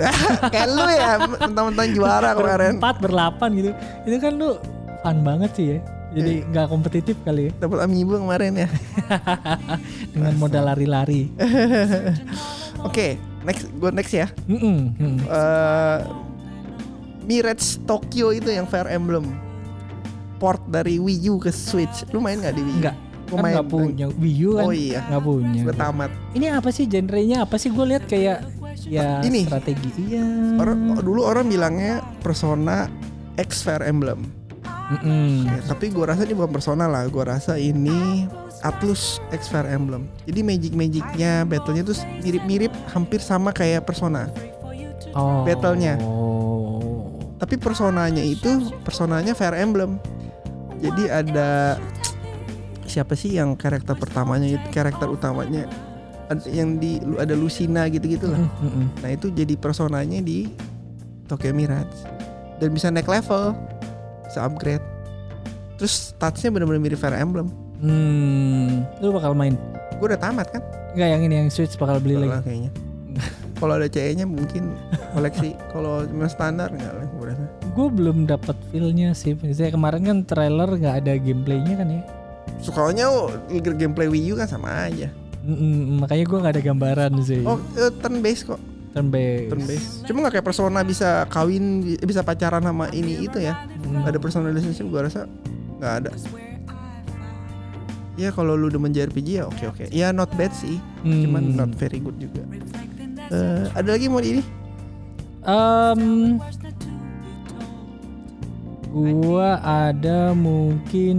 [0.52, 2.76] Kayak lu ya mentang-mentang juara kemarin.
[2.76, 3.70] Berempat berlapan gitu
[4.08, 4.50] Itu kan lu
[5.00, 5.78] fun banget sih ya
[6.16, 8.68] Jadi nggak kompetitif kali ya Dapat amiibo kemarin ya.
[10.12, 11.32] Dengan modal lari-lari
[12.80, 14.24] Oke, next gue next ya.
[14.48, 15.18] Mm-mm, mm.
[15.28, 15.98] eh
[17.28, 19.49] Mirage Tokyo itu yang Fire Emblem
[20.40, 22.08] port dari Wii U ke Switch.
[22.10, 22.78] Lu main nggak di Wii U?
[22.80, 22.96] Enggak
[23.30, 26.10] Gua Kan main nggak punya Wii U kan Oh iya, nggak punya gue tamat.
[26.34, 28.42] Ini apa sih genrenya apa sih gue lihat kayak
[28.88, 29.44] Ya Ini.
[29.46, 32.88] strategi Iya Orang dulu orang bilangnya Persona
[33.38, 34.26] X Fire Emblem.
[34.90, 35.46] Mm-mm.
[35.46, 37.06] Ya, tapi gue rasa ini bukan Persona lah.
[37.06, 38.26] Gue rasa ini
[38.66, 40.10] Atlus X Fire Emblem.
[40.26, 44.26] Jadi magic magicnya, battlenya tuh mirip-mirip, hampir sama kayak Persona.
[45.14, 45.46] oh.
[45.46, 45.94] Battle-nya.
[46.02, 47.06] Oh
[47.40, 49.96] Tapi personanya itu personanya Fire Emblem.
[50.80, 51.76] Jadi ada
[52.88, 55.68] siapa sih yang karakter pertamanya itu karakter utamanya
[56.50, 58.40] yang di ada Lucina gitu-gitu lah.
[59.02, 60.50] Nah, itu jadi personanya di
[61.26, 62.06] Tokyo Mirage.
[62.58, 63.54] Dan bisa naik level.
[64.26, 64.82] Bisa upgrade.
[65.78, 67.50] Terus statsnya bener-bener mirip Fire Emblem.
[67.80, 69.56] Hmm, lu bakal main?
[69.98, 70.62] Gue udah tamat kan?
[70.94, 72.46] Enggak yang ini yang Switch bakal beli lah lagi.
[72.46, 72.70] kayaknya.
[73.60, 74.72] Kalau ada CE-nya mungkin
[75.12, 75.52] koleksi.
[75.68, 77.44] Kalau cuma standar enggak lah gue rasa.
[77.70, 79.36] Gue belum dapat feel-nya sih.
[79.36, 82.02] Misalnya kemarin kan trailer nggak ada gameplaynya kan ya.
[82.58, 85.12] Sukanya oh, gameplay Wii U kan sama aja.
[85.40, 87.40] Mm-mm, makanya gue nggak ada gambaran sih.
[87.44, 88.60] Oh, eh, turn based kok.
[88.90, 89.48] turn based.
[89.48, 89.90] Turn based.
[90.02, 93.54] Cuma nggak kayak Persona bisa kawin, bi- bisa pacaran sama ini itu ya.
[93.78, 94.02] Hmm.
[94.02, 95.28] Ada personal relationship gue rasa
[95.78, 96.10] nggak ada.
[98.16, 99.84] Ya kalau lu demen JRPG ya oke oke.
[99.88, 101.24] Ya not bad sih, Hmm.
[101.24, 102.44] cuman not very good juga.
[103.30, 104.42] Eh, ada lagi mau di ini?
[105.46, 106.02] Em,
[108.90, 111.18] gua ada mungkin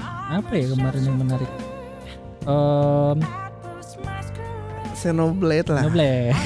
[0.00, 1.50] apa ya kemarin yang menarik?
[2.48, 3.18] Em,
[5.00, 5.84] Xenoblade lah.
[5.88, 6.36] Noblet.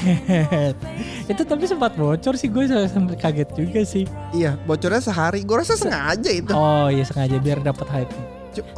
[1.31, 4.07] itu tapi sempat bocor sih gue sampai kaget juga sih.
[4.31, 5.43] Iya, bocornya sehari.
[5.43, 6.55] Gue rasa sengaja itu.
[6.55, 8.15] Oh iya sengaja biar dapat hype.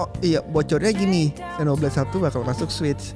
[0.01, 1.37] Oh, iya, bocornya gini.
[1.61, 3.13] Xenoblade 1 bakal masuk Switch.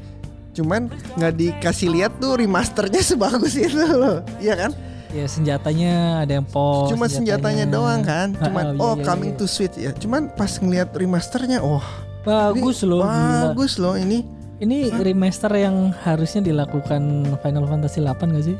[0.55, 4.23] Cuman nggak dikasih lihat tuh remasternya sebagus itu loh.
[4.43, 4.73] Iya kan?
[5.11, 6.95] Ya senjatanya ada yang pos.
[6.95, 8.31] Cuma senjatanya doang kan.
[8.39, 9.39] Cuman oh iya, iya, coming iya.
[9.43, 9.91] to Switch ya.
[9.91, 11.83] Cuman pas ngeliat remasternya, oh
[12.23, 13.03] Bagus ini loh.
[13.03, 13.41] gila.
[13.51, 14.23] Bagus loh ini.
[14.61, 18.57] Ini remaster yang harusnya dilakukan Final Fantasy 8 gak sih?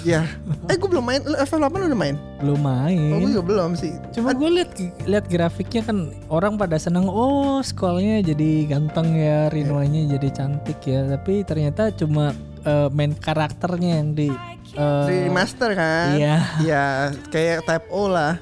[0.00, 0.24] Ya.
[0.68, 1.20] eh gue belum main.
[1.20, 2.16] Lu FF8 udah main?
[2.40, 3.20] Belum Oh, main.
[3.20, 3.92] gue juga belum sih.
[4.12, 4.70] Cuma gue lihat
[5.04, 11.04] lihat grafiknya kan orang pada seneng oh scrollnya jadi ganteng ya, Rinoanya jadi cantik ya.
[11.06, 14.28] Tapi ternyata cuma eh, main karakternya yang di
[14.74, 16.16] eh, Remaster kan?
[16.16, 16.84] Iya, Ya,
[17.28, 18.40] kayak Type O lah.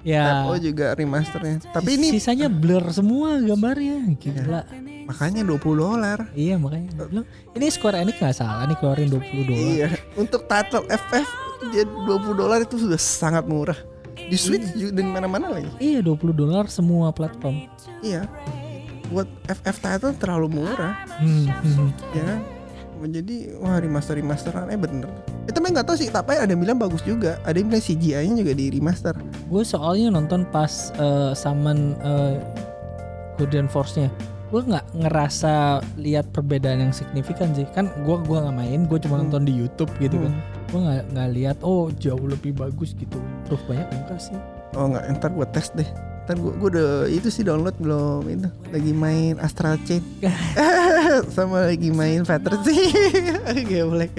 [0.00, 0.44] Type ya.
[0.44, 1.64] O juga remasternya.
[1.72, 4.04] Tapi ini sisanya blur semua gambarnya.
[4.14, 4.62] Gila.
[5.04, 6.18] Makanya 20 dolar.
[6.32, 9.60] Iya makanya bilang ini Square Enix nggak salah nih keluarin 20 dolar.
[9.60, 11.28] Iya, untuk title FF
[11.72, 13.76] dia 20 dolar itu sudah sangat murah.
[14.14, 15.68] Di Switch juga dan mana-mana lagi.
[15.78, 17.68] Iya 20 dolar semua platform.
[18.00, 18.28] Iya.
[19.12, 21.88] buat FF title terlalu murah Hmm, hmm.
[22.16, 22.40] ya kan
[23.04, 25.12] jadi wah remaster remasteran eh bener
[25.44, 28.32] itu memang nggak tahu sih tapi ada yang bilang bagus juga ada yang bilang CGI
[28.32, 29.12] nya juga di remaster
[29.52, 32.40] Gue soalnya nonton pas eh, Summon eh,
[33.36, 34.08] Guardian Force-nya.
[34.54, 35.52] Gue nggak ngerasa
[35.98, 37.66] lihat perbedaan yang signifikan sih.
[37.66, 39.26] Kan gue gua nggak main, gue cuma Hmm.
[39.26, 40.30] nonton di YouTube gitu kan.
[40.30, 40.70] Hmm.
[40.70, 43.18] Gue nggak nggak lihat oh jauh lebih bagus gitu.
[43.18, 44.38] Improve banyak enggak sih?
[44.74, 45.86] oh nggak ntar gue tes deh
[46.26, 50.02] ntar gue gue udah itu sih download belum itu lagi main Astral Chain
[51.38, 52.90] sama lagi main Fantasy
[53.70, 54.10] Gameplay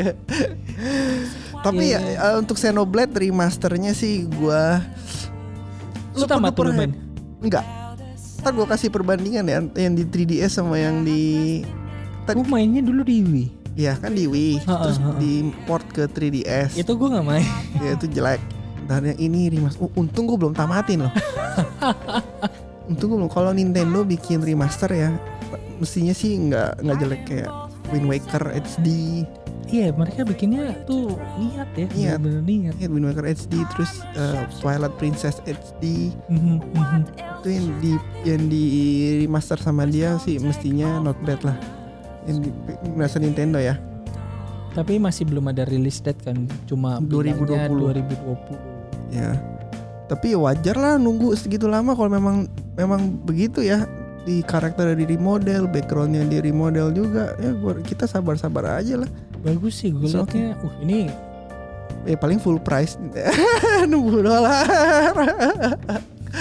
[1.59, 1.99] tapi ya Iya.
[2.23, 4.63] eh, untuk Xenoblade remasternya sih gue
[6.15, 6.95] Lu tamat tuh main?
[7.43, 7.67] Enggak
[8.45, 11.65] Ntar gue kasih perbandingan ya Yang di 3DS sama yang di
[12.29, 13.47] Tadi Gue mainnya dulu di Wii.
[13.73, 15.17] Ya kan di Wii Ha, Terus ha, ha.
[15.17, 17.41] di port ke 3DS Itu gue nggak main.
[17.81, 18.38] Ya itu jelek
[18.86, 21.13] Dan yang ini remaster oh, Untung gue belum tamatin loh
[22.93, 25.10] Untung gue belum Kalau Nintendo bikin remaster ya
[25.81, 27.49] Mestinya sih nggak nggak jelek kayak
[27.89, 28.88] Wind Waker HD
[29.65, 31.88] Iya mereka bikinnya tuh niat ya.
[31.89, 32.17] Niat.
[32.21, 32.75] Bener-bener niat.
[32.78, 37.01] ya, Wind Waker HD Terus eh, Twilight Princess HD Mhm, mhm.
[37.41, 37.91] itu yang di
[38.23, 38.63] yang di
[39.21, 41.58] remaster sama dia sih mestinya not bad lah
[42.25, 42.49] yang di
[42.88, 43.78] remaster Nintendo ya
[44.73, 46.45] Tapi masih belum ada release date kan.
[46.67, 47.47] Cuma 2020.
[47.47, 49.13] bilangnya 2020.
[49.13, 49.32] ya
[50.06, 52.45] tapi wajar lah nunggu segitu lama kalau memang
[52.78, 53.89] memang begitu ya
[54.21, 59.10] di karakter di remodel backgroundnya di remodel juga ya kita sabar-sabar aja lah
[59.45, 60.58] Bagus sih gue liatnya.
[60.65, 61.05] Uh ini
[62.10, 62.97] ya paling full price.
[63.86, 63.93] 60
[64.25, 65.13] dolar.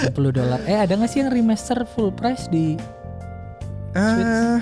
[0.09, 0.59] 60 dolar.
[0.65, 2.73] Eh ada gak sih yang remaster full price di
[3.93, 4.57] ah.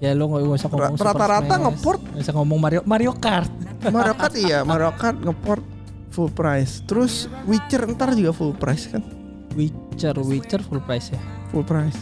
[0.00, 2.00] Ya lo gak usah ngomong rata-rata ngeport.
[2.00, 3.52] Nggak usah ngomong Mario Mario Kart.
[3.92, 5.60] Mario Kart iya Mario Kart ngeport
[6.08, 6.80] full price.
[6.88, 9.04] Terus Witcher ntar juga full price kan?
[9.52, 11.20] Witcher Witcher full price ya.
[11.52, 12.00] full price.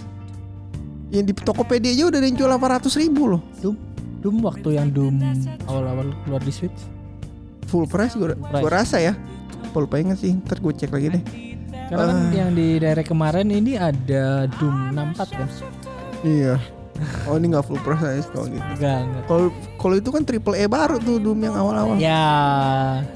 [1.10, 3.42] Yang di Tokopedia aja udah ada yang jual 800 ribu loh
[4.18, 5.22] Doom waktu yang Doom
[5.64, 6.80] awal-awal keluar di Switch.
[7.64, 8.58] full price gue price.
[8.58, 9.12] gue rasa ya
[9.70, 11.24] full pengen sih ntar gue cek lagi deh
[11.86, 12.32] Karena kan Ah.
[12.34, 15.48] yang di daerah kemarin ini ada Doom 64 kan.
[16.22, 16.56] iya
[17.24, 19.22] oh ini nggak full price aja kalau gitu Enggak, enggak.
[19.24, 22.24] kalau kalau itu kan triple E baru tuh Doom yang awal-awal Ya,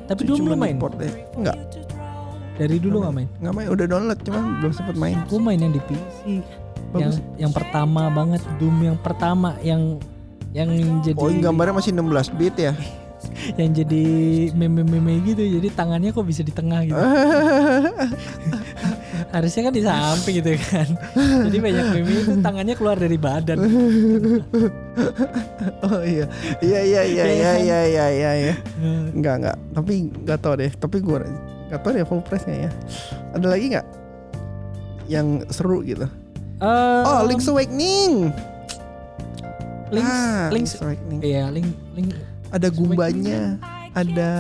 [0.07, 0.73] tapi Doom lu main.
[0.73, 1.57] import deh enggak
[2.53, 3.29] Dari dulu nggak main.
[3.39, 6.45] nggak main udah download cuman belum sempet main Gue main yang di PC.
[6.91, 7.01] Bagus.
[7.01, 9.97] Yang yang pertama banget Doom yang pertama yang
[10.53, 10.69] yang
[11.01, 12.77] jadi oh gambarnya masih 16 bit ya
[13.61, 14.05] yang jadi
[14.53, 15.39] meme-meme gitu.
[15.39, 16.99] Jadi tangannya kok bisa di tengah gitu.
[19.33, 20.89] Harusnya kan di samping gitu kan.
[21.49, 23.59] Jadi banyak meme itu tangannya keluar dari badan.
[25.87, 26.27] oh iya
[26.61, 27.59] iya iya iya iya kan?
[27.63, 28.55] iya iya iya iya
[29.15, 31.19] Enggak enggak tapi nggak tahu deh tapi gue
[31.71, 32.71] nggak tahu deh full price nya ya
[33.33, 33.87] ada lagi nggak
[35.09, 36.05] yang seru gitu
[36.63, 38.31] Eh, oh Link's Awakening
[39.93, 42.17] Link's, ah, Link's Awakening iya, Link, Link,
[42.49, 43.61] ada gumbanya
[43.93, 44.31] ada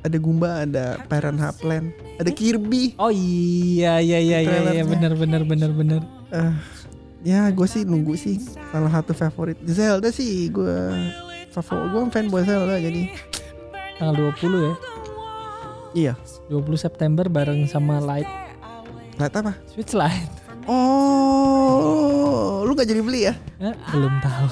[0.00, 2.96] ada gumba ada Piranha Plant ada Kirby.
[3.00, 6.00] Oh iya iya iya iya, iya benar benar benar benar.
[6.28, 6.54] Eh,
[7.24, 8.36] ya gue sih nunggu sih.
[8.68, 10.76] Salah satu favorit Zelda sih gue
[11.48, 13.08] favorit gue fanboy Zelda jadi.
[13.96, 14.74] Tanggal 20 ya.
[15.92, 16.14] iya.
[16.48, 18.28] 20 September bareng sama Light.
[19.20, 19.52] Lihat apa?
[19.68, 20.39] Switch Lite.
[20.70, 23.34] Oh lu gak jadi beli ya?
[23.58, 24.46] Eh, belum tahu.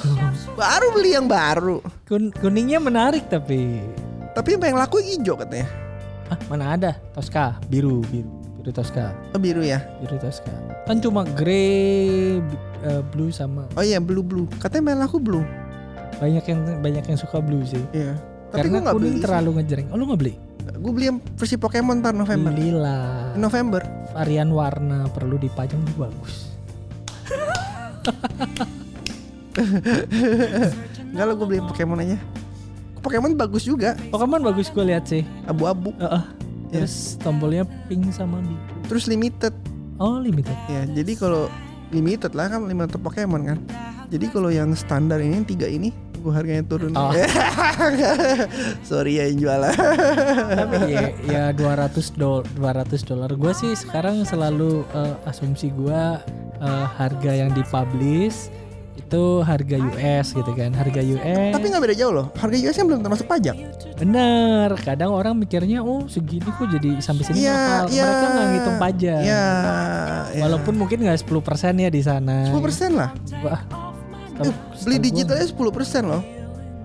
[0.58, 1.78] baru beli yang baru.
[2.02, 3.78] Kun, kuningnya menarik tapi.
[4.34, 5.70] Tapi yang laku hijau katanya.
[6.28, 6.98] Ah mana ada?
[7.14, 8.26] Tosca biru biru.
[8.58, 9.14] Biru Tosca.
[9.32, 9.78] Oh, biru ya?
[10.02, 10.50] Biru Tosca.
[10.84, 12.42] Kan cuma grey
[12.82, 13.70] eh, blue sama.
[13.78, 14.50] Oh iya blue blue.
[14.58, 15.46] Katanya paling laku blue.
[16.18, 17.80] Banyak yang banyak yang suka blue sih.
[17.94, 18.18] Iya.
[18.50, 19.86] Tapi karena gak kuning beli terlalu ngejreng.
[19.94, 22.52] Oh lu nggak beli gue beli yang versi Pokemon ntar November.
[22.52, 23.82] Belilah November.
[24.12, 26.52] Varian warna perlu dipajang bagus.
[31.08, 32.18] Enggak lah gue beli Pokemon aja.
[33.00, 33.94] Pokemon bagus juga.
[34.12, 35.24] Pokemon bagus gue lihat sih.
[35.48, 35.94] Abu-abu.
[35.96, 36.24] Heeh.
[36.68, 36.84] Ya.
[36.84, 38.60] terus tombolnya pink sama biru.
[38.92, 39.56] Terus limited.
[39.96, 40.52] Oh limited.
[40.68, 41.48] Ya jadi kalau
[41.88, 43.58] limited lah kan limited Pokemon kan.
[44.08, 46.92] Jadi kalau yang standar ini yang tiga ini Gue harganya turun.
[46.98, 47.14] Oh.
[48.88, 49.74] Sorry ya yang jualan.
[50.58, 53.30] Tapi ya, ya 200 dol 200 dolar.
[53.32, 56.02] Gue sih sekarang selalu eh, asumsi gue
[56.58, 58.50] eh, harga yang dipublish
[58.98, 60.70] itu harga US gitu kan.
[60.74, 62.26] Harga US Tapi nggak beda jauh loh.
[62.36, 63.56] Harga US kan belum termasuk pajak.
[63.96, 64.68] Bener.
[64.82, 67.88] Kadang orang mikirnya oh segini kok jadi sampai sini mahal.
[67.88, 68.04] iya.
[68.04, 69.22] mereka nggak ngitung pajak.
[69.24, 69.46] Ya,
[70.34, 70.42] ya.
[70.44, 72.52] walaupun mungkin nggak 10% ya di sana.
[72.52, 73.10] 10% lah.
[73.40, 73.60] Wah,
[74.84, 75.56] Beli digitalnya 10%
[76.04, 76.22] loh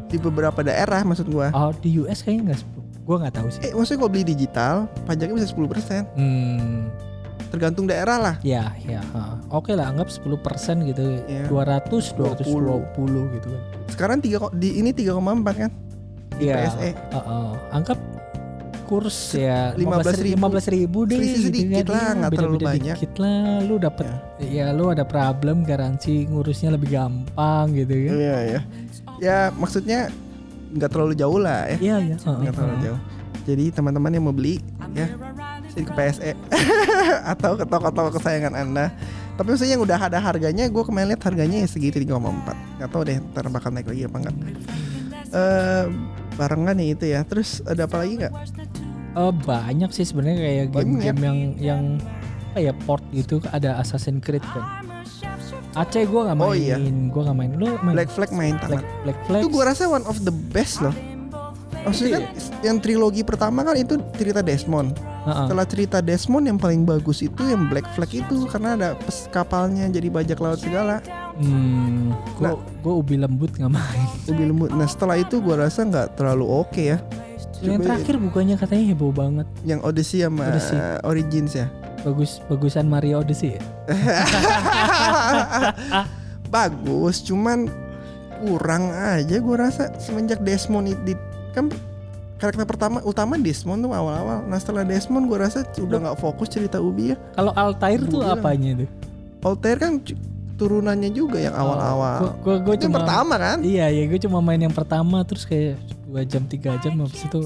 [0.06, 3.48] Di beberapa daerah maksud gua gua- oh di US kayaknya nggak 10 gue nggak tahu
[3.50, 6.80] sih Eh maksudnya kalau beli digital Pajaknya bisa 10% hmm
[7.54, 8.36] tergantung daerah lah.
[8.42, 8.98] Ya, ya.
[9.13, 9.38] ha.
[9.54, 10.42] Oke lah, anggap 10%
[10.89, 11.22] gitu.
[11.30, 11.46] Iya.
[11.46, 13.62] 200, 220 gitu kan.
[13.86, 15.22] Sekarang tiga di ini 3,4
[15.54, 15.70] kan?
[16.34, 16.66] Di Iya.
[16.66, 16.89] PSE.
[16.98, 17.50] Heeh.
[17.70, 17.98] Anggap
[18.84, 20.36] kurs ya 15.000.
[20.36, 21.93] 15 ribu deh Selisih gitu sedikit kan.
[21.93, 22.96] lah, nggak terlalu banyak.
[22.96, 24.06] dikit lah lu dapat
[24.39, 24.65] ya.
[24.69, 28.60] lu ada problem garansi ngurusnya lebih gampang gitu kan Iya ya.
[29.17, 30.12] Ya maksudnya
[30.69, 31.78] nggak terlalu jauh lah ya.
[31.80, 32.15] iya iya.
[32.17, 33.00] Nggak terlalu jauh.
[33.43, 35.08] Jadi teman-teman yang mau beli ya
[35.74, 36.32] ke PSE
[37.34, 38.86] atau ke toko-toko kesayangan anda.
[39.34, 42.13] Tapi maksudnya yang udah ada harganya, gue kemarin lihat harganya ya segitu 3,4.
[42.78, 44.36] Nggak tahu deh ntar bakal naik lagi apa enggak.
[45.34, 45.86] Eh
[46.34, 47.22] barengan nih itu ya.
[47.24, 48.34] Terus ada apa lagi nggak?
[49.13, 51.84] Eh, banyak sih sebenarnya kayak game-game yang yang
[52.49, 54.65] apa ya port gitu ada Assassin's Creed kan
[55.73, 56.78] Aceh gue nggak main Oh, iya.
[56.78, 58.86] gue nggak main lu main Black Flag main Black, tamat.
[59.02, 60.93] Black Flag Itu gue rasa one of the best loh.
[61.84, 62.23] Maksudnya kan
[62.62, 64.93] yang trilogi pertama kan itu cerita Desmond.
[65.26, 65.36] Heeh.
[65.43, 69.89] Setelah cerita Desmond yang paling bagus itu yang Black Flag itu karena ada pes kapalnya
[69.89, 71.02] jadi bajak laut segala.
[71.36, 72.54] hmm gue Nah.
[72.56, 74.69] gue ubi lembut nggak main Lebih lembut.
[74.69, 77.02] Nah setelah itu gue rasa nggak terlalu oke ya.
[77.63, 80.76] Yang Coba terakhir bukannya katanya heboh banget yang Odyssey sama Odyssey.
[81.08, 81.67] Origins ya.
[82.04, 83.63] bagus bagusan Mario Odyssey ya?
[86.54, 87.65] Bagus, cuman
[88.43, 91.15] kurang aja gue rasa semenjak Desmond itu
[91.56, 91.71] kan
[92.38, 94.43] karakter pertama utama Desmond tuh awal-awal.
[94.45, 97.15] Nah setelah Desmond gue rasa udah nggak fokus cerita Ubi ya.
[97.34, 98.38] kalau Altair tuh bilang.
[98.38, 98.89] apanya tuh
[99.43, 99.93] Altair kan
[100.54, 102.38] turunannya juga yang awal-awal.
[102.38, 103.58] gue gue yang cuma pertama kan?
[103.65, 105.80] iya iya gue cuma main yang pertama terus kayak
[106.13, 107.39] dua jam tiga jam habis itu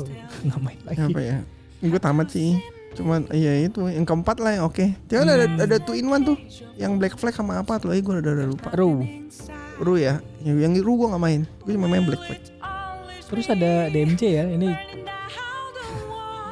[0.44, 1.38] nggak main lagi Apa ya?
[1.80, 2.60] Gue tamat sih.
[2.94, 4.84] Cuman iya itu yang keempat lah yang oke.
[5.08, 5.64] Jangan ada Hmm.
[5.64, 6.36] ada two in one tuh.
[6.76, 7.94] Yang Black Flag sama apa tuh?
[7.94, 8.70] Eh gue udah, udah lupa.
[8.74, 9.08] Ru
[9.78, 10.20] Ru ya.
[10.42, 11.42] Yang, yang Ru gue gak main.
[11.62, 12.42] Gue cuma main Black Flag.
[13.28, 14.72] terus ada DMC ya ini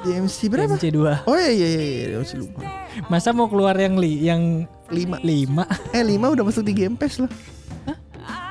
[0.03, 0.75] DMC berapa?
[0.75, 2.17] DMC 2 Oh iya iya iya, iya.
[2.19, 2.61] masih lupa.
[3.07, 5.17] masa mau keluar yang li yang Lima.
[5.19, 7.31] lima Eh lima udah masuk di Game Pass loh.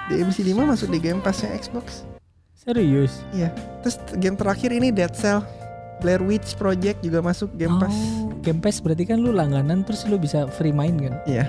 [0.05, 2.03] DMC 5 masuk di Game Passnya Xbox.
[2.65, 3.53] Serius Iya.
[3.81, 5.45] Terus game terakhir ini Dead Cell.
[6.01, 7.95] Blair Witch Project juga masuk Game Pass.
[7.95, 11.49] Oh, Game Pass berarti kan lu langganan terus lu bisa free main kan Iya.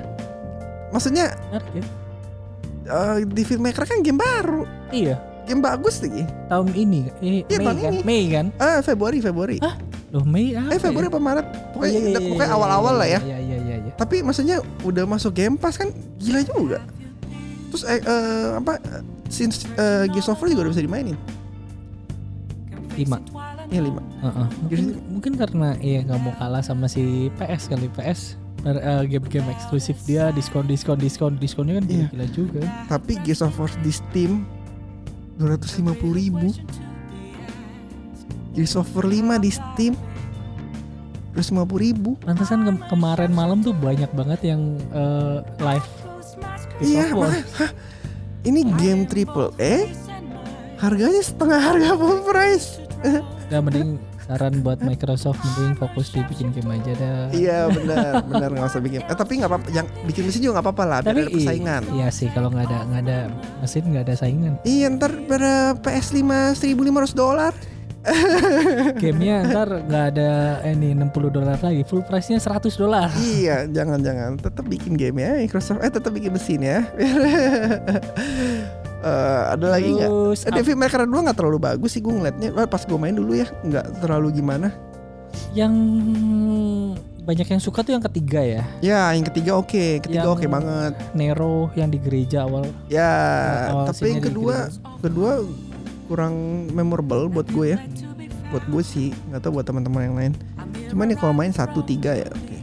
[0.90, 1.84] Maksudnya Menarik ya
[2.86, 4.64] eh, di filmmaker kan game baru.
[4.90, 6.24] iya Game bagus lagi.
[6.48, 8.00] tahun ini eh, Iya, Mei tahun kan ini.
[8.02, 9.58] Mei kan Ah Februari Februari.
[9.60, 9.76] Hah?
[10.10, 11.12] loh Mei apa eh Februari ya?
[11.12, 11.48] apa Maret?
[11.72, 13.20] Pokoknya, Iya, iya, pokoknya iya, awal-awal iya, lah ya.
[13.22, 16.80] iya iya iya iya Tapi maksudnya udah masuk Game Pass kan gila juga.
[17.76, 18.80] Terus eh, eh, apa
[19.28, 21.20] since eh, Gears of War juga udah bisa dimainin.
[22.96, 23.20] lima
[23.68, 24.00] Iya 5.
[24.24, 24.48] Heeh.
[24.62, 24.80] mungkin,
[25.12, 30.32] mungkin karena ya nggak mau kalah sama si PS kali PS eh, game-game eksklusif dia
[30.32, 32.08] diskon diskon diskon diskonnya kan Iya.
[32.08, 34.48] gila juga Tapi Gears of War di Steam
[35.36, 36.56] 250 ribu
[38.54, 39.94] Gears of War 5 di Steam
[41.34, 45.90] 250 ribu Pantesan ke- kemarin malam tuh banyak banget yang eh, live
[46.78, 47.32] Iya War.
[47.32, 47.72] makanya hah,
[48.44, 49.90] Ini game triple E
[50.76, 52.84] Harganya setengah harga full price
[53.48, 57.30] Udah mending saran buat Microsoft mending fokus di bikin game aja dah.
[57.30, 60.66] Iya benar benar nggak usah bikin eh, Tapi nggak apa-apa Yang bikin mesin juga nggak
[60.66, 63.18] apa-apa lah Biar Tapi ada persaingan iya sih kalau nggak ada nggak ada
[63.62, 64.54] mesin nggak ada saingan.
[64.66, 66.26] Iya ntar pada PS5
[66.58, 67.54] 1500 dolar
[68.96, 70.30] Gamenya ntar nggak ada
[70.64, 73.10] ini 60 dolar lagi, full price-nya 100 dolar.
[73.16, 75.82] Iya jangan-jangan Tetap bikin game ya Microsoft.
[75.82, 76.80] Eh tetap bikin mesin ya.
[79.06, 80.10] Eh, Ada lagi nggak?
[80.10, 82.50] Terus Eh, Devil May Cry 2 gak terlalu bagus sih gue ngeliatnya.
[82.66, 84.74] Pas gue main dulu ya nggak terlalu gimana.
[85.54, 85.74] Yang
[87.22, 90.02] banyak yang suka tuh yang ketiga ya, Ya yang ketiga oke.
[90.02, 90.94] Ketiga Yang- oke banget.
[91.14, 92.66] Nero yang di gereja awal.
[92.86, 93.14] Ya
[93.70, 95.32] Awal Tapi yang kedua Kedua
[96.06, 96.34] kurang
[96.72, 97.80] memorable buat gue ya.
[98.54, 100.34] Buat gue sih nggak tahu buat teman-teman yang lain.
[100.94, 102.58] Cuman nih kalau main satu tiga ya oke.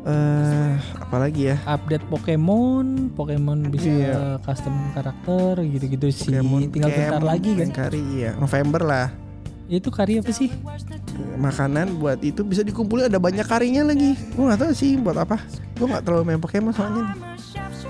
[0.00, 1.56] Eh apalagi ya?
[1.68, 4.40] Update Pokemon, Pokemon bisa Iya.
[4.40, 6.32] custom karakter gitu-gitu sih.
[6.32, 7.68] Pokemon Tinggal bentar Camp, lagi kan.
[7.72, 9.08] Kari ya November lah.
[9.70, 10.50] Itu karya apa sih?
[11.36, 14.16] makanan buat itu bisa dikumpulin ada banyak karinya lagi.
[14.36, 15.36] Gue nggak tahu sih buat apa.
[15.76, 17.12] Gue nggak terlalu main Pokemon soalnya.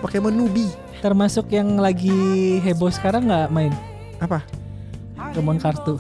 [0.03, 0.67] Pokemon Nubi.
[1.01, 3.73] Termasuk yang lagi heboh sekarang nggak main?
[4.21, 4.45] Apa
[5.31, 5.95] Pokemon kartu.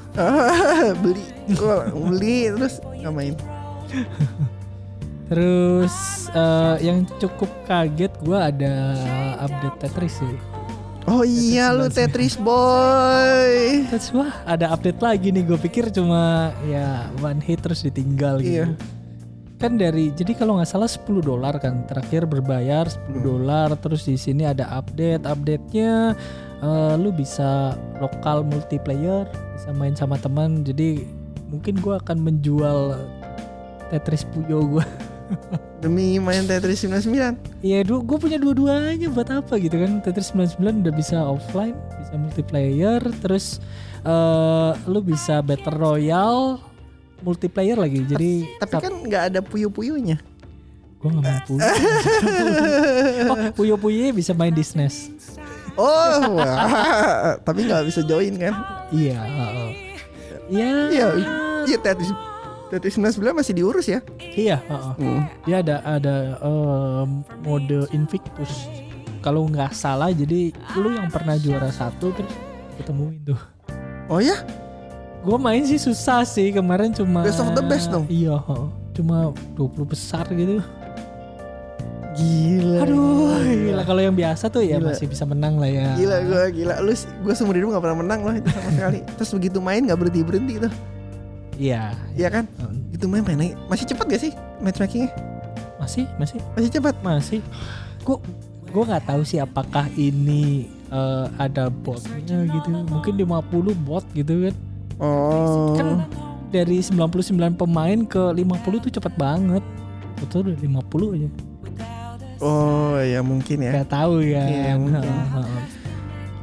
[1.03, 1.25] beli
[1.95, 3.35] beli terus nggak main
[5.31, 8.75] Terus eh, yang cukup kaget gua ada
[9.39, 10.35] update Tetris sih.
[11.07, 15.47] oh iya lu Tetris boy Terus wah ada update lagi nih.
[15.47, 18.67] Gue pikir cuma ya one hit terus ditinggal gitu.
[18.67, 19.00] Iya.
[19.61, 24.17] Kan dari jadi kalau nggak salah 10 dolar kan terakhir berbayar 10 dolar terus di
[24.17, 26.17] sini ada update update-nya
[26.65, 31.05] eh, lu bisa lokal multiplayer bisa main sama teman jadi
[31.53, 32.97] mungkin gua akan menjual
[33.93, 34.87] Tetris Puyo gua
[35.83, 37.63] Demi main Tetris 99.
[37.65, 40.03] Iya, dua gue punya dua-duanya buat apa gitu kan?
[40.05, 43.63] Tetris 99 udah bisa offline, bisa multiplayer, terus
[44.05, 46.61] eh lu bisa battle royale,
[47.23, 48.05] multiplayer lagi.
[48.05, 50.19] Jadi Tapi kan nggak ada puyu-puyunya.
[51.01, 51.65] gue nggak main puyo.
[53.33, 55.17] oh, puyo bisa main di SNES.
[55.73, 57.41] Oh, wah.
[57.47, 58.53] tapi nggak bisa join kan?
[58.93, 59.17] Iya.
[60.53, 60.71] Iya.
[60.93, 61.07] Iya,
[61.65, 62.13] iya Tetris
[62.71, 64.05] Tetris 99 masih diurus ya.
[64.21, 64.63] Iya.
[65.01, 65.25] Hmm.
[65.49, 66.17] Dia ada ada
[67.43, 68.71] mode Invictus.
[69.21, 72.33] Kalau nggak salah, jadi lu yang pernah juara satu terus
[72.81, 73.41] ketemuin tuh.
[74.09, 74.39] Oh ya?
[75.21, 78.09] Gue main sih susah sih kemarin cuma Best of the best dong.
[78.09, 78.41] Iya,
[78.97, 80.65] cuma 20 besar gitu.
[82.11, 82.83] Gila.
[82.83, 84.91] Aduh, gila kalau yang biasa tuh ya Gila.
[84.93, 85.95] masih bisa menang lah ya.
[85.95, 88.99] Gila gue gila lu gue seumur hidup gak pernah menang loh itu sama sekali.
[89.21, 90.73] Terus begitu main gak berhenti berhenti tuh.
[91.55, 91.95] Iya.
[92.19, 92.45] Iya kan?
[92.51, 92.97] Heeh.
[92.99, 93.53] Itu main main lagi.
[93.71, 95.11] Masih cepat gak sih matchmakingnya?
[95.79, 96.95] Masih, masih, Masih cepat.
[97.01, 97.41] masih.
[98.05, 98.19] Gue
[98.71, 102.69] gue nggak tahu sih apakah ini eh, ada botnya gitu.
[102.91, 104.55] Mungkin 50 bot gitu kan.
[105.01, 105.75] Oh.
[105.75, 106.05] Kan
[106.53, 109.65] dari 99 pemain ke 50 tuh cepet banget.
[110.21, 111.29] Betul udah 50 aja.
[112.41, 113.73] Oh ya mungkin ya.
[113.85, 114.45] Gak tahu ya.
[114.49, 115.05] Iya, mungkin.
[115.05, 115.63] Heeh.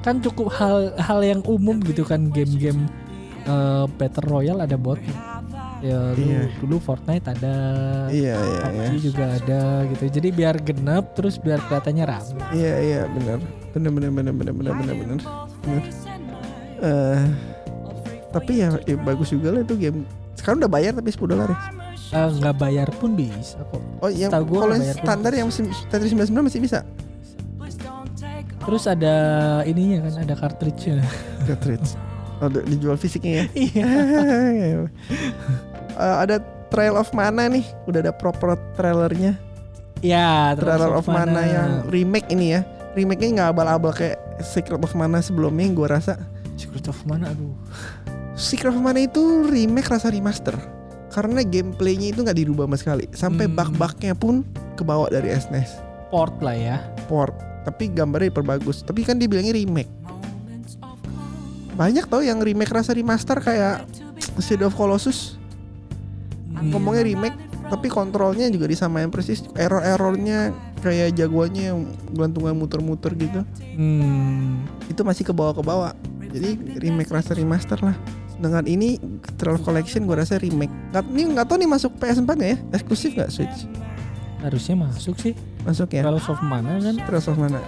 [0.06, 2.86] Kan cukup hal hal yang umum gitu kan game-game
[3.46, 5.02] eh, battle royale ada bot.
[5.78, 6.42] Ya dulu, Iya.
[6.58, 7.56] dulu Fortnite ada,
[8.10, 8.98] Iya iya PUBG iya.
[8.98, 10.04] juga ada gitu.
[10.10, 12.42] Jadi biar genap terus biar kelihatannya rame.
[12.50, 13.38] Iya iya benar.
[13.78, 15.20] Benar benar benar benar benar benar benar.
[15.62, 15.84] Benar.
[16.82, 17.22] Eh
[18.34, 20.04] tapi ya, ya bagus juga lah itu game.
[20.38, 21.60] Sekarang udah bayar tapi 10 dolar ya.
[22.08, 23.84] Eh, nggak bayar pun bisa kok.
[24.00, 24.08] Oh
[24.48, 25.50] gua kalau yang standar yang
[25.92, 26.88] Tetris 99 masih bisa.
[28.68, 29.16] Terus ada
[29.64, 31.00] ininya kan ada cartridge-nya.
[31.48, 31.96] Cartridge.
[32.44, 33.46] Oh, di- dijual fisiknya ya.
[33.66, 33.88] Iya.
[35.98, 36.38] Eh, ada
[36.70, 39.34] Trail of Mana nih, udah ada proper trailernya.
[40.06, 42.62] Ya, Trailer of Mana yang remake ini ya.
[42.94, 46.22] Remake-nya nggak abal-abal kayak Secret of Mana sebelumnya yang gue rasa.
[46.54, 47.50] Secret of Mana aduh.
[48.38, 50.54] Secret of Mana itu remake rasa remaster.
[51.10, 53.06] Karena gameplaynya itu nggak dirubah sama sekali.
[53.12, 53.58] Sampai Hmm.
[53.58, 54.46] bug-bugnya pun
[54.78, 55.82] kebawa dari SNES.
[56.08, 56.78] Port lah ya.
[57.10, 57.34] Port.
[57.66, 58.86] Tapi gambarnya diperbagus.
[58.86, 59.90] Tapi kan dibilangnya remake.
[61.74, 63.86] Banyak tau yang remake rasa remaster kayak
[64.38, 65.36] Shadow of Colossus.
[66.50, 66.74] Hmm.
[66.74, 67.38] ngomongnya remake
[67.70, 70.50] tapi kontrolnya juga disamain persis error-errornya
[70.82, 71.80] kayak jagoannya yang
[72.10, 73.46] gelantungan muter-muter gitu
[73.78, 74.66] Hmm.
[74.90, 77.94] itu masih ke bawah ke bawah jadi remake rasa remaster lah
[78.38, 79.02] dengan ini
[79.38, 80.74] Trail Collection gue rasa remake.
[80.94, 82.58] Nggak ini nggak tahu nih masuk PS4 nggak ya?
[82.78, 83.60] Eksklusif nggak Switch?
[84.42, 85.34] Harusnya masuk sih.
[85.66, 86.06] masuk ya?
[86.06, 86.96] Trails of Mana kan?
[87.04, 87.60] Trails of mana.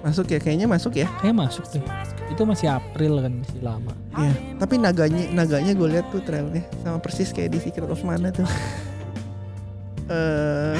[0.00, 0.40] Masuk ya?
[0.40, 1.06] Kayaknya masuk ya?
[1.20, 1.84] Kayak masuk deh.
[2.32, 3.92] Itu masih April kan masih lama.
[4.16, 8.28] Iya tapi naganya naganya gue lihat tuh trailnya sama persis kayak di Secret of Mana
[8.32, 8.44] tuh.
[10.10, 10.74] Eh.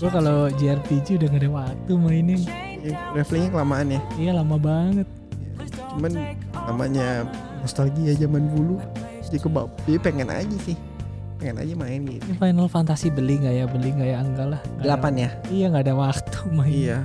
[0.00, 2.40] Gue kalau JRPG udah gak ada waktu mainin.
[2.80, 4.00] ya, levelingnya kelamaan ya?
[4.16, 5.04] Iya lama banget.
[5.92, 6.12] cuman
[6.64, 7.28] namanya
[7.66, 8.78] nostalgia zaman dulu
[9.20, 10.78] jadi kebab jadi pengen aja sih
[11.36, 13.64] pengen aja main gitu Ini Final Fantasy beli nggak ya?
[13.66, 14.18] Beli nggak ya?
[14.18, 14.60] Enggak lah.
[14.80, 16.72] Delapan ya Iya nggak ada waktu main.
[16.72, 16.98] iya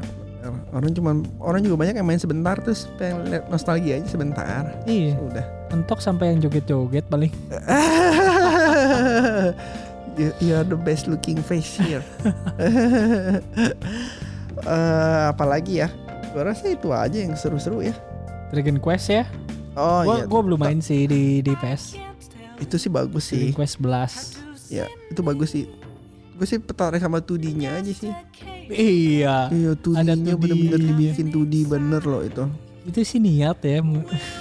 [0.71, 5.13] orang cuman orang juga banyak yang main sebentar terus pengen lihat nostalgia aja sebentar Iya.
[5.19, 7.29] udah Mentok sampai yang joget-joget paling.
[10.17, 12.03] you, you are the best looking face here
[14.61, 15.87] Eh, apalagi ya
[16.29, 17.95] gue rasa itu aja yang seru-seru ya
[18.51, 19.23] Dragon Quest ya.
[19.75, 21.95] Oh gua, iya gua belum main sih di di PS.
[22.61, 24.69] itu sih bagus sih Dragon Quest 11.
[24.69, 25.65] ya itu bagus sih
[26.31, 28.09] gue sih tertarik sama 2D nya aja sih
[28.71, 29.51] Iya.
[29.51, 30.39] Iya 2D-nya Ada 2D.
[30.39, 32.47] bener-bener dibikin 2D bener loh itu.
[32.87, 33.83] Itu sih niat ya.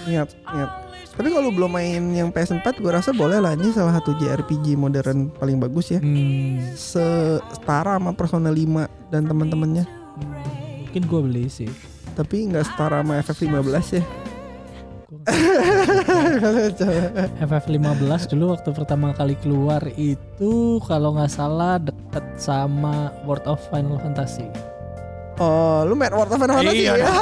[0.07, 0.71] Ingat, ingat.
[1.11, 5.35] Tapi kalau belum main yang PS4 gue rasa boleh lah ini salah satu JRPG modern
[5.35, 5.99] paling bagus ya.
[5.99, 6.63] Hmm.
[6.79, 9.85] Setara sama Persona 5 dan teman-temannya.
[10.87, 11.69] Mungkin gue beli sih.
[12.15, 14.03] Tapi nggak setara sama FF15 ya.
[17.41, 24.01] FF15 dulu waktu pertama kali keluar itu kalau nggak salah deket sama World of Final
[24.01, 24.49] Fantasy.
[25.41, 27.01] Oh, lu main World of Final Fantasy Iya.
[27.01, 27.09] ya?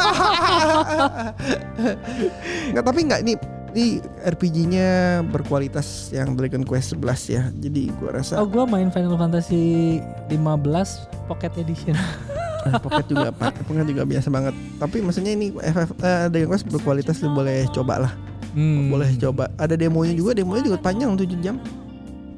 [2.74, 3.36] Nggak, tapi nggak nih
[3.68, 4.88] ini RPG-nya
[5.28, 7.42] berkualitas yang Dragon Quest 11 ya.
[7.52, 9.98] Jadi gue rasa Oh gue main Final Fantasy
[10.30, 11.94] 15 Pocket Edition.
[12.60, 14.54] Eh, Pocket juga pak, Pocket juga biasa banget.
[14.76, 18.12] Tapi maksudnya ini FF eh, Dragon Quest berkualitas lu boleh coba lah.
[18.52, 18.90] Hmm.
[18.90, 19.46] Boleh coba.
[19.54, 21.56] Ada demonya juga, demonya juga panjang 7 jam.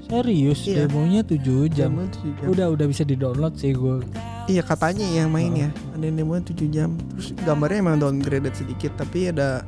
[0.04, 0.84] Serius Iya.
[0.84, 1.94] demonya 7 jam.
[1.94, 2.46] Demonya 7 jam.
[2.50, 4.02] Udah udah bisa di download sih gue.
[4.44, 5.68] Iya katanya yang main ya.
[5.94, 6.98] Ada yang demonya 7 jam.
[7.14, 9.62] Terus gambarnya emang downgraded sedikit tapi ada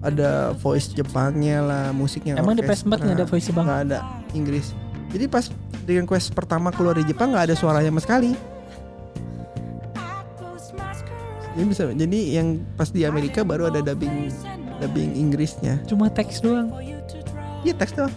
[0.00, 2.88] ada voice Jepangnya lah, musiknya Emang di orkestra.
[2.88, 3.64] PS4 nggak ada voice Jepang?
[3.68, 3.98] Nggak ada
[4.34, 4.66] Inggris.
[5.10, 5.44] Jadi pas
[5.86, 8.30] Dragon Quest pertama keluar di Jepang nggak ada suaranya sama sekali.
[11.60, 14.32] Jadi bisa jadi yang pas di Amerika baru ada dubbing
[14.80, 15.76] dubbing Inggrisnya.
[15.84, 16.72] Cuma teks doang.
[17.60, 18.08] Iya teks doang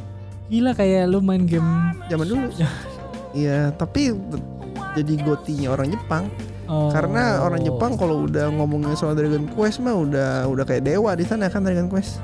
[0.47, 1.67] Gila kayak lu main game
[2.07, 2.47] zaman dulu.
[3.33, 4.13] Iya, tapi
[4.93, 6.29] jadi gotinya orang Jepang.
[6.69, 11.17] oh, Karena orang Jepang kalau udah ngomongin soal Dragon Quest mah udah udah kayak dewa
[11.17, 12.21] di sana kan Dragon Quest.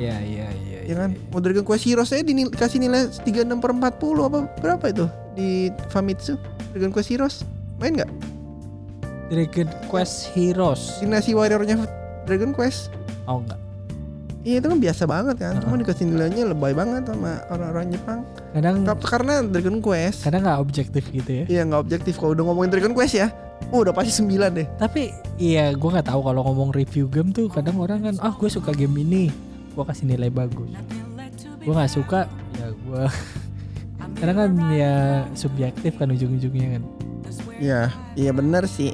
[0.00, 0.80] Iya iya iya.
[0.88, 1.12] Ya kan?
[1.28, 5.06] Mau Dragon Quest Heroes saya dikasih nilai 36 per 40 apa berapa itu
[5.36, 6.40] di Famitsu?
[6.72, 7.44] Dragon Quest Heroes
[7.76, 8.35] main nggak?
[9.26, 10.98] Dragon Quest Heroes.
[10.98, 11.82] Dinasti Warrior-nya
[12.24, 12.94] Dragon Quest.
[13.24, 13.58] Oh enggak.
[14.40, 15.54] Iya itu kan biasa banget kan.
[15.58, 15.82] Cuma Uh-uh.
[15.82, 18.22] dikasih nilainya lebay banget sama orang-orang Jepang.
[18.52, 21.44] Kadang Ka- Karena Dragon Quest kadang nggak objektif gitu ya.
[21.48, 23.34] Iya nggak objektif kalau udah ngomongin Dragon Quest ya.
[23.68, 24.66] Oh udah pasti 9 deh.
[24.78, 28.46] Tapi iya gue nggak tahu kalau ngomong review game tuh kadang orang kan ah gue
[28.46, 29.34] suka game ini
[29.74, 30.70] gue kasih nilai bagus.
[31.58, 33.02] Gue nggak suka ya gue
[34.22, 34.94] kadang kan ya
[35.34, 36.82] subjektif kan ujung-ujungnya kan.
[37.56, 38.92] Iya, iya benar sih.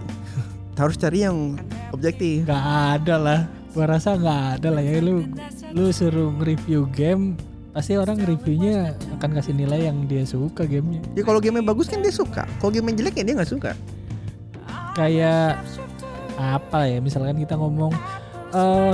[0.74, 1.60] Harus cari yang
[1.92, 2.48] objektif.
[2.48, 2.64] Gak
[2.98, 3.40] ada lah.
[3.72, 5.24] Gue rasa nggak ada lah ya lu
[5.72, 7.40] lu suruh nge-review game
[7.72, 11.00] pasti orang reviewnya akan kasih nilai yang dia suka gamenya.
[11.16, 12.44] Ya kalau game bagus kan dia suka.
[12.60, 13.72] Kalau game jelek ya dia nggak suka.
[14.92, 15.56] kayak
[16.36, 17.96] apa ya misalkan kita ngomong
[18.52, 18.92] eh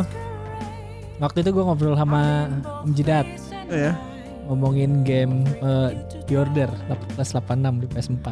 [1.19, 2.47] waktu itu gue ngobrol sama
[2.87, 3.27] Om Jidat
[3.67, 3.99] Iya.
[4.47, 5.91] ngomongin game eh,
[6.31, 6.71] The Order
[7.19, 8.27] 1886 di PS4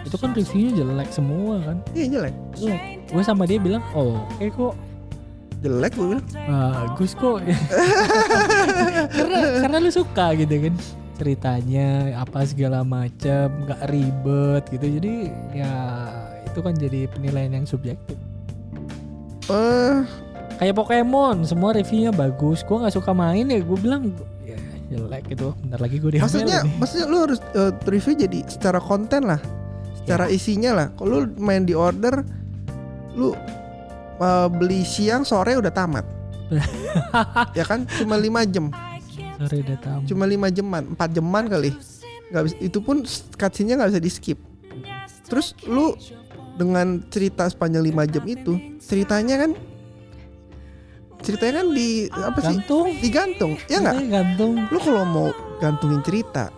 [0.00, 2.34] itu kan reviewnya jelek semua kan Iya jelek.
[2.54, 4.74] jelek gue sama dia bilang oh oke kok
[5.60, 6.26] Jelek gue bilang.
[6.48, 7.36] bagus kok
[9.12, 10.74] karena karena lu suka gitu kan
[11.14, 15.14] ceritanya apa segala macam nggak ribet gitu jadi
[15.52, 15.72] ya
[16.42, 18.16] itu kan jadi penilaian yang subjektif
[19.46, 19.96] Eh,
[20.56, 24.56] kayak Pokemon semua reviewnya bagus gue nggak suka main ya gue bilang ya
[24.88, 26.72] jelek gitu bentar lagi gue diambil maksudnya nih.
[26.78, 29.40] maksudnya lu harus eh, review jadi secara konten lah.
[30.10, 30.86] Secara isinya lah.
[30.98, 32.26] Kalau lu main di order
[33.14, 33.30] lu
[34.18, 36.02] eh, beli siang sore udah tamat.
[37.58, 38.74] ya kan cuma lima jam.
[39.38, 41.70] sorry udah tahu Cuma lima jaman, empat jaman kali.
[42.34, 43.06] Gak bisa, itu pun
[43.38, 44.38] cutscene-nya nggak bisa di skip.
[45.30, 45.94] Terus lu
[46.58, 49.50] dengan cerita sepanjang 5 jam itu, ceritanya kan
[51.22, 52.56] ceritanya kan di apa sih?
[52.58, 53.52] gantung Digantung.
[53.70, 53.94] Ya nggak?
[53.94, 55.28] Ceritanya gantung Lu kalau mau
[55.62, 56.50] gantungin cerita,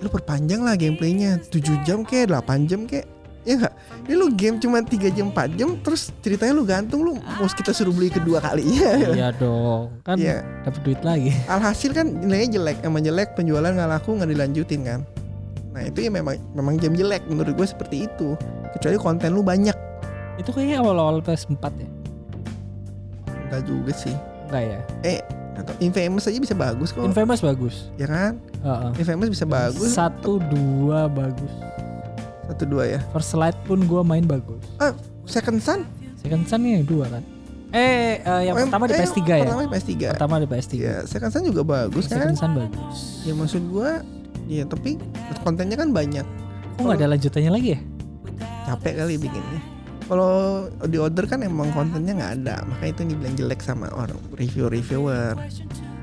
[0.00, 3.04] lu perpanjang lah gameplaynya 7 jam kayak 8 jam kayak
[3.40, 3.72] Ya nggak?
[4.04, 7.72] Ini lu game cuma 3 jam 4 jam terus ceritanya lu gantung lu mau kita
[7.72, 9.00] suruh beli kedua kalinya.
[9.10, 10.44] iya dong kan Iya.
[10.60, 15.00] dapat duit lagi Alhasil kan nilainya jelek, emang jelek penjualan nggak laku nggak dilanjutin kan.
[15.72, 18.36] Nah itu ya memang memang game jelek menurut gue seperti itu.
[18.70, 19.76] Kecuali konten lu banyak.
[20.36, 21.88] itu kayaknya awal-awal PS4 ya
[23.40, 24.16] Enggak juga sih.
[24.46, 25.20] enggak ya Eh,
[25.60, 27.02] atau Infamous aja bisa bagus kok.
[27.02, 28.40] Infamous bagus ya kan?
[28.58, 28.90] Heeh.
[28.98, 29.90] Infamous bisa bagus.
[29.90, 31.52] satu dua bagus
[32.46, 33.00] Satu dua ya.
[33.10, 34.60] first light pun gue main bagus
[35.24, 35.86] Second Son?
[36.16, 37.22] second sun yang dua kan
[37.70, 39.92] eh eh, yang Oh, pertama di eh, PS3 ya Pertama di PS3.
[40.10, 42.36] pertama di PS3 Ya, Second Son juga bagus second kan?
[42.36, 44.02] sun bagus Ya maksud gua
[44.44, 44.98] ya tapi
[45.40, 46.26] kontennya kan banyak.
[46.72, 47.80] kok nggak ada lanjutannya lagi ya
[48.62, 49.60] Capek kali bikinnya.
[50.10, 50.32] Kalau
[50.82, 55.38] di order kan emang kontennya nggak ada, makanya itu dibilang jelek sama orang review-reviewer.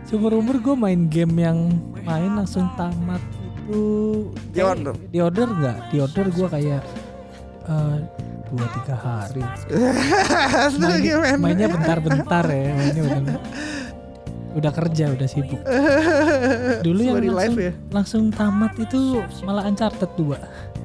[0.07, 1.67] seumur umur gue main game yang
[1.99, 3.83] main langsung tamat itu.
[4.47, 4.93] Di kayak- order?
[5.11, 5.77] di order nggak?
[5.91, 6.81] Di order gue kayak
[7.67, 7.97] eh,
[8.47, 9.43] dua tiga hari.
[10.79, 13.37] Main- mainnya bentar-bentar ya mainnya udah
[14.55, 15.59] udah kerja udah sibuk.
[16.87, 17.73] Dulu yang langsung, ya.
[17.91, 20.76] langsung tamat itu malah Uncharted 2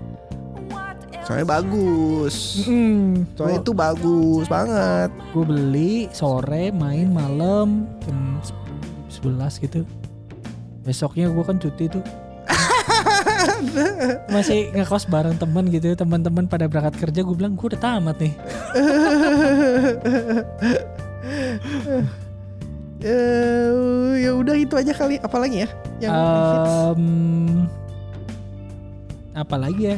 [1.23, 2.63] Soalnya bagus.
[2.63, 5.11] Hmm, Soalnya itu bagus banget.
[5.31, 8.17] gue beli sore main malam jam
[9.09, 9.81] 10, 11 gitu
[10.83, 12.03] besoknya gue kan cuti tuh
[14.35, 18.35] masih ngekos bareng temen gitu teman-teman pada berangkat kerja gue bilang gue udah tamat nih
[23.03, 25.19] Eh, ya udah itu aja kali.
[25.19, 25.69] Apalagi ya?
[25.99, 26.71] Yang hits?
[26.95, 27.67] Em,
[29.33, 29.97] apa lagi ya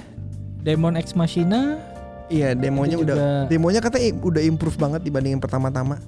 [0.65, 1.77] Demon X Machina
[2.25, 6.01] Iya, demonya itu udah juga- demonya katanya udah improve banget dibandingin pertama-tama.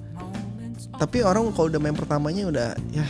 [0.97, 3.05] Tapi orang kalau udah main pertamanya udah ya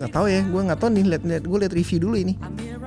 [0.00, 2.34] nggak tahu ya, gue nggak tahu nih lihat lihat gue lihat review dulu ini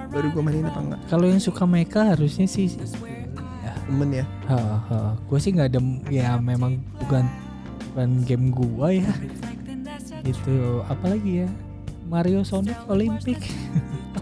[0.09, 0.99] baru gue mainin apa enggak.
[1.05, 2.75] kalau yang suka mecha harusnya sih
[3.85, 4.25] Temen ya.
[5.23, 5.79] gue sih nggak ada
[6.09, 7.23] ya memang bukan
[7.93, 9.07] bukan game gua ya
[10.23, 11.49] gitu apalagi ya
[12.06, 13.39] Mario Sonic Olympic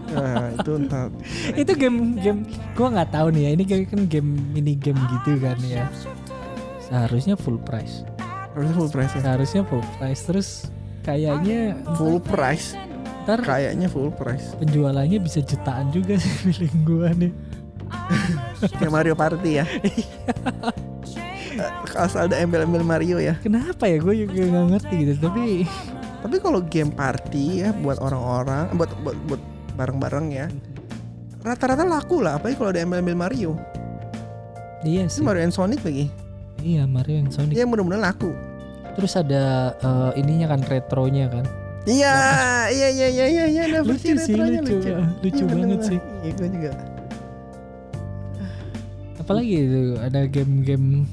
[0.04, 1.08] Nah, itu entar.
[1.60, 2.40] itu game game
[2.72, 5.86] gua nggak tahu nih ya ini kan game mini game gitu kan ya
[6.80, 8.04] seharusnya full price
[8.52, 9.20] Harusnya full price ya.
[9.24, 10.48] seharusnya full price terus
[11.02, 12.78] kayaknya Full price.
[13.24, 14.52] ntar Kayaknya full price.
[14.54, 17.32] penjualannya bisa jutaan juga sih feeling gua nih.
[18.78, 19.64] Kayak Mario Party ya.
[21.54, 23.38] Eh, Asal ada embel-embel Mario ya.
[23.38, 25.62] Kenapa ya gue juga nggak ngerti gitu tapi
[26.24, 29.42] Tapi kalau game party ya buat orang-orang, buat buat, buat
[29.76, 30.46] bareng-bareng ya.
[31.44, 33.52] Rata-rata laku lah, apalagi kalau ada embel-embel Mario.
[34.80, 35.20] iya Ini sih.
[35.20, 36.08] Mario and Sonic lagi.
[36.64, 37.52] Iya Mario yang Sonic.
[37.52, 38.32] Iya mudah-mudahan laku.
[38.96, 41.44] Terus ada eh, ininya kan retronya kan.
[41.84, 42.16] Iya,
[42.72, 44.80] iya, iya, iya, iya, iya, ada Lucu sih lucu.
[44.80, 44.92] lucu.
[45.20, 45.98] Lucu Iya, banget sih.
[46.24, 46.70] Iya, gue juga.
[49.20, 51.04] Apalagi itu ada game-game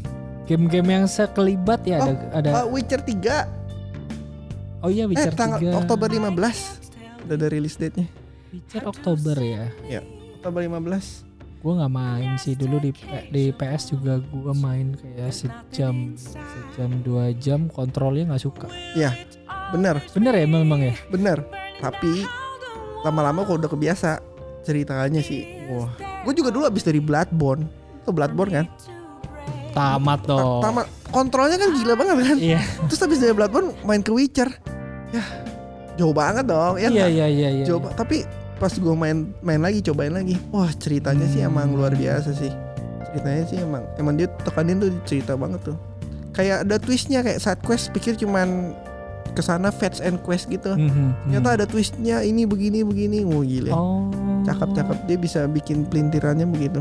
[0.48, 3.61] game-game yang sekelibat ya ada ada Uh, Witcher 3
[4.82, 5.82] Oh iya eh Witcher tanggal 3.
[5.86, 8.08] Oktober 15 udah ada release date-nya.
[8.50, 9.70] Witcher Oktober ya.
[10.36, 11.30] Oktober 15.
[11.62, 12.90] Gue nggak main sih dulu di
[13.30, 18.66] di PS juga gue main kayak sejam sejam dua jam kontrolnya nggak suka.
[19.70, 20.98] Bener, Bener ya memang ya.
[21.08, 21.46] bener.
[21.78, 22.26] Tapi
[23.02, 24.18] lama-lama kok udah kebiasa
[24.62, 25.46] ceritanya sih.
[25.70, 25.94] Wah.
[26.26, 27.70] Gue juga dulu abis dari Bloodborne.
[28.02, 28.66] Itu Bloodborne kan?
[29.72, 30.62] Tamat Ta- dong.
[30.62, 30.86] Tamat.
[31.12, 32.38] Kontrolnya kan gila banget kan?
[32.40, 34.48] Iya Terus abis dari Bloodborne main ke Witcher.
[35.12, 35.24] Ya,
[35.96, 36.76] jauh banget dong.
[36.76, 37.50] Ya iya iya iya.
[37.52, 37.66] iya.
[37.68, 38.24] Coba tapi
[38.56, 40.38] pas gue main main lagi cobain lagi.
[40.50, 41.50] Wah, ceritanya sih Hmm.
[41.52, 42.52] emang luar biasa sih.
[43.10, 45.78] Ceritanya sih emang emang dia tekanin tuh cerita banget tuh.
[46.32, 48.72] Kayak ada twistnya kayak side quest pikir cuman
[49.32, 50.76] ke sana fetch and quest gitu.
[50.76, 51.10] Mhm, mhm.
[51.28, 53.24] Ternyata ada twistnya ini begini begini.
[53.24, 53.72] Wah gila.
[53.72, 54.08] Oh.
[54.44, 56.80] Cakep-cakep dia bisa bikin pelintirannya begitu.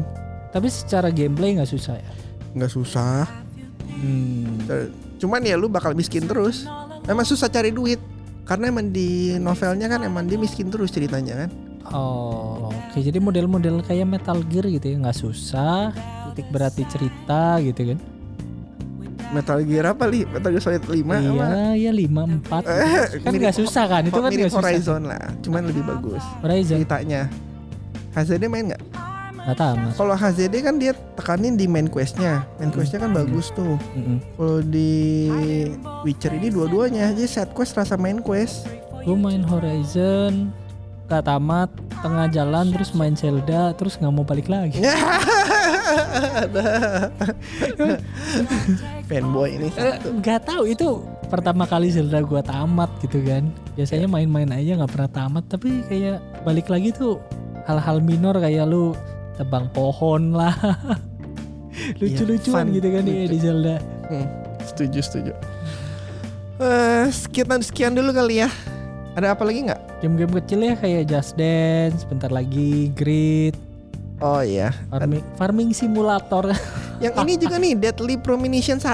[0.50, 2.10] Tapi secara gameplay nggak susah ya.
[2.52, 3.26] Nggak susah.
[3.90, 4.62] Hmm.
[5.18, 6.64] Cuman ya lu bakal miskin terus.
[7.04, 7.98] Emang susah cari duit.
[8.50, 11.50] Karena emang di novelnya kan emang dia miskin terus ceritanya kan.
[11.94, 12.98] Oh, oke.
[12.98, 15.94] Jadi model-model kayak Metal Gear gitu ya, nggak susah.
[16.34, 17.98] Titik berarti cerita gitu kan?
[19.30, 20.26] Metal Gear apa li?
[20.26, 21.44] Metal Gear Solid 5 iya, apa?
[21.78, 22.66] iya lima empat.
[22.66, 24.02] Eh, kan nggak susah kan?
[24.02, 24.66] Itu kan mirip nggak susah.
[24.66, 26.82] Horizon lah, cuman lebih bagus Horizon.
[26.82, 27.30] ceritanya.
[28.18, 28.82] HZD main nggak?
[29.40, 29.92] Nggak tamat.
[29.94, 33.18] Kalau HZD kan dia tekanin di main questnya, main questnya kan Hmm.
[33.18, 33.74] bagus tuh.
[33.92, 34.18] Mm-mm.
[34.34, 34.92] Kalau di
[36.02, 38.68] Witcher ini dua-duanya, jadi side quest rasa main quest.
[39.00, 40.52] Gue main Horizon,
[41.06, 44.76] nggak tamat, tengah jalan terus main Zelda, terus nggak mau balik lagi.
[49.06, 49.96] Fanboy ini Eh.
[50.12, 50.88] Nggak tahu itu
[51.26, 53.48] pertama kali Zelda gua tamat gitu kan.
[53.72, 54.10] Biasanya Ya.
[54.10, 57.18] main-main aja nggak pernah tamat, tapi kayak balik lagi tuh
[57.64, 58.92] hal-hal minor kayak lu
[59.40, 60.52] tebang pohon lah.
[62.00, 63.32] Lucu-lucuan fun, gitu kan ya lucu.
[63.32, 63.76] di Zelda.
[64.12, 64.26] Hmm,
[64.60, 65.32] setuju setuju.
[66.60, 68.48] Eh, sekian sekian dulu kali ya.
[69.16, 70.04] Ada apa lagi nggak?
[70.04, 73.56] Game-game kecil ya kayak Just Dance, bentar lagi Grid,
[74.20, 74.68] Oh iya.
[74.92, 76.52] Farming, farming Simulator.
[77.04, 78.84] Yang ini juga nih Deadly Premonition 1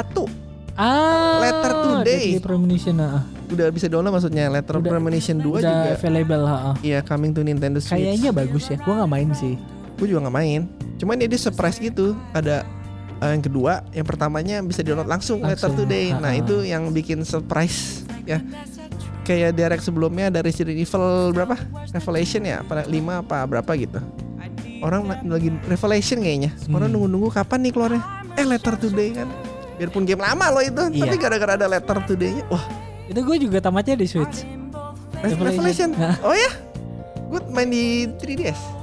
[0.79, 2.39] ah, Letter Today.
[2.39, 2.95] Deadly Premonition.
[3.03, 3.27] ah.
[3.51, 5.91] Udah bisa download maksudnya Letter Udah- Premonition 2 Udah juga.
[5.99, 6.45] available.
[6.47, 6.79] ha.
[6.79, 7.99] Iya coming to Nintendo Switch.
[7.99, 8.79] Kayaknya bagus ya.
[8.87, 9.59] Gua nggak main sih.
[9.97, 10.61] Gue juga nggak main.
[10.97, 12.13] Cuman dia surprise gitu.
[12.33, 12.65] Ada
[13.17, 16.13] eh, yang kedua, yang pertamanya bisa download langsung, Letter Langsung, Today.
[16.13, 18.41] Nah itu yang bikin surprise ya.
[19.23, 21.59] Kayak direct sebelumnya ada Resident Evil berapa?
[21.91, 22.63] Revelation ya?
[22.63, 23.99] Apa 5 apa berapa gitu.
[24.79, 26.53] Orang la- lagi Revelation kayaknya.
[26.69, 27.01] Orang Hmm.
[27.01, 28.03] nunggu-nunggu kapan nih keluarnya.
[28.37, 29.29] Eh Letter Today kan.
[29.77, 31.05] Biarpun game lama loh itu, Iya.
[31.05, 32.65] tapi gara-gara ada Letter Today-nya, wah
[33.07, 34.45] Itu gue juga tamatnya di Switch.
[35.17, 35.91] Revelation.
[35.91, 35.91] Revelation.
[36.23, 36.51] Oh ya?
[37.27, 38.76] Gue main di 3DS.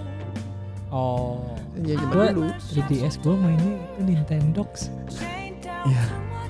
[0.93, 1.41] Oh.
[1.81, 2.51] Ya zaman Gue dulu.
[2.53, 4.71] 3DS gue mainnya itu Nintendox.
[5.83, 6.03] Iya,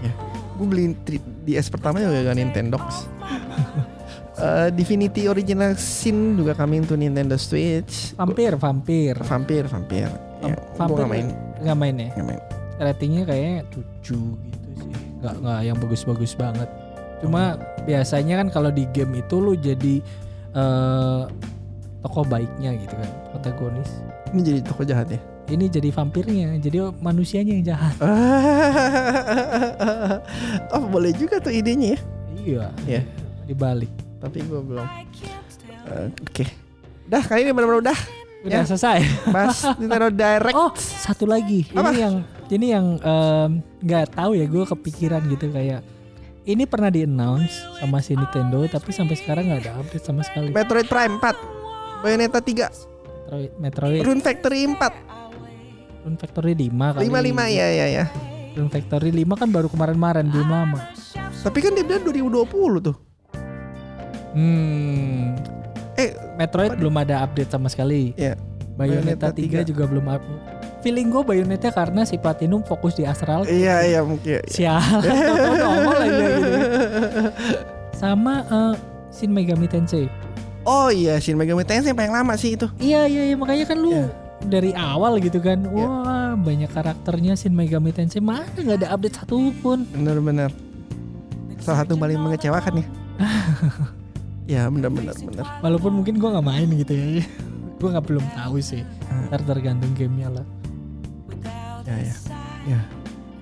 [0.03, 0.11] ya.
[0.59, 2.85] Gue beli 3DS pertama juga gak Nintendox.
[4.33, 8.17] Eh, Divinity Original Sin juga coming to Nintendo Switch.
[8.17, 9.13] Vampir, vampir.
[9.21, 10.09] Vampir, vampir.
[10.41, 11.27] Ya, vampir gak main,
[11.61, 12.09] Nggak main ya?
[12.17, 12.41] gak main.
[12.81, 13.77] Ratingnya kayaknya 7
[14.49, 14.89] gitu sih.
[15.21, 16.65] Nggak nggak yang bagus-bagus banget.
[17.21, 20.01] Cuma biasanya kan kalau di game itu lu jadi
[20.57, 21.21] eh
[22.01, 24.01] tokoh baiknya gitu kan, protagonis.
[24.33, 25.21] Ini jadi toko jahat ya.
[25.43, 27.93] Ini jadi vampirnya, jadi manusianya yang jahat.
[30.73, 31.99] oh boleh juga tuh idenya ya.
[32.33, 32.65] Iya.
[32.87, 33.01] Iya.
[33.45, 33.91] Dibalik.
[34.17, 34.87] Tapi gue belum.
[34.87, 36.47] Eh, Oke.
[37.05, 37.99] Udah kali ini benar-benar udah
[38.43, 38.67] Udah Ya.
[38.67, 38.99] selesai.
[39.29, 40.55] bahas Nintendo Direct.
[40.55, 41.67] Oh, satu lagi.
[41.71, 41.91] Apa?
[41.91, 42.15] Ini yang
[42.49, 42.85] ini yang
[43.79, 45.81] nggak tahu ya gue kepikiran gitu kayak
[46.43, 50.51] ini pernah di announce sama si Nintendo tapi sampai sekarang nggak ada update sama sekali.
[50.51, 52.03] Metroid Prime 4.
[52.03, 52.92] Bayonetta 3.
[53.23, 56.03] Metroid, Metroid Rune Factory 4.
[56.03, 57.07] Rune Factory 5 kali.
[57.07, 58.05] 55 ya ya ya.
[58.53, 60.79] Rune Factory 5 kan baru kemarin-kemarin belum lama.
[61.15, 62.95] Tapi kan dia bilang 2020 tuh.
[64.35, 65.39] Hmm.
[65.95, 68.11] Eh, Metroid belum ada update sama sekali.
[68.19, 68.35] Iya.
[68.73, 69.71] Bayonetta, Bayonetta 3, 3.
[69.71, 70.43] juga belum update.
[70.83, 73.47] Feeling gue Bayonetta karena si Platinum fokus di Astral.
[73.47, 74.43] Iya iya mungkin.
[75.63, 76.51] Nongol aja gitu.
[77.95, 78.73] Sama eh,
[79.15, 80.11] Shin Megami Tensei.
[80.63, 82.67] Oh iya Shin Megami Tensei yang paling lama sih itu.
[82.79, 84.07] Iya iya iya makanya kan lu Iya.
[84.43, 85.59] dari awal gitu kan.
[85.67, 85.87] Iya.
[85.87, 89.83] Wah, banyak karakternya Shin Megami Tensei mana nggak ada update satupun.
[89.91, 90.51] Bener-bener.
[91.59, 92.85] Salah satu paling mengecewakan ya.
[94.59, 95.45] ya bener-bener bener.
[95.59, 97.23] Walaupun mungkin gua nggak main gitu ya.
[97.83, 98.83] gua nggak belum tahu sih.
[99.11, 99.27] Hmm.
[99.31, 100.45] Ntar tergantung gamenya lah.
[101.83, 102.15] Ya ya.
[102.63, 102.79] Ya.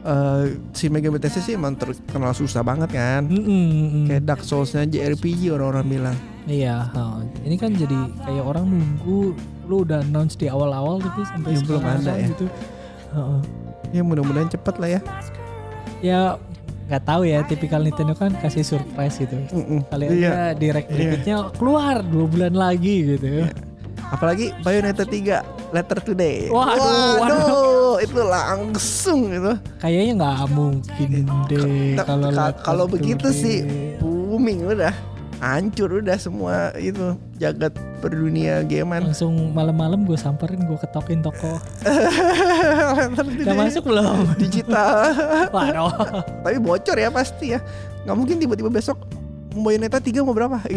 [0.02, 3.22] Eh Shin Megami Tensei sih emang terkenal susah banget kan.
[3.24, 4.04] Mm-mm, mm-mm.
[4.08, 6.18] Kayak Dark Souls-nya JRPG orang-orang bilang.
[6.43, 7.22] Iya, ha.
[7.45, 11.84] ini kan jadi kayak orang nunggu lu udah announce di awal-awal tapi sampai Ya, belum
[11.86, 12.28] ada ya.
[12.28, 12.45] gitu.
[13.14, 13.39] Heeh.
[13.91, 15.02] Ya mudah-mudahan cepet lah ya.
[16.02, 16.20] Ya
[16.89, 19.38] nggak tahu ya, tipikal Nintendo kan kasih surprise gitu.
[19.54, 19.86] Mm-mm.
[19.86, 20.30] Kali Iya.
[20.49, 23.45] aja direct berikutnya keluar dua bulan lagi gitu.
[24.10, 26.49] Apalagi Bayonetta 3 Letter Today.
[26.49, 27.47] Waduh, Waduh,
[28.02, 29.54] itu langsung gitu.
[29.78, 31.10] Kayaknya nggak mungkin
[31.45, 33.39] deh Ka- kalau begitu Today.
[33.39, 33.58] sih
[34.02, 34.93] booming udah.
[35.41, 39.10] Hancur udah semua itu jagat berdunia gamean.
[39.10, 41.58] langsung malam-malam gue samperin gue ketokin toko.
[43.41, 44.30] Udah masuk belum?
[44.41, 45.10] digital.
[45.49, 46.22] Waduh.
[46.45, 47.60] Tapi bocor ya pasti ya.
[48.06, 49.02] Nggak mungkin tiba-tiba besok
[49.52, 50.62] Bayonetta 3 mau berapa?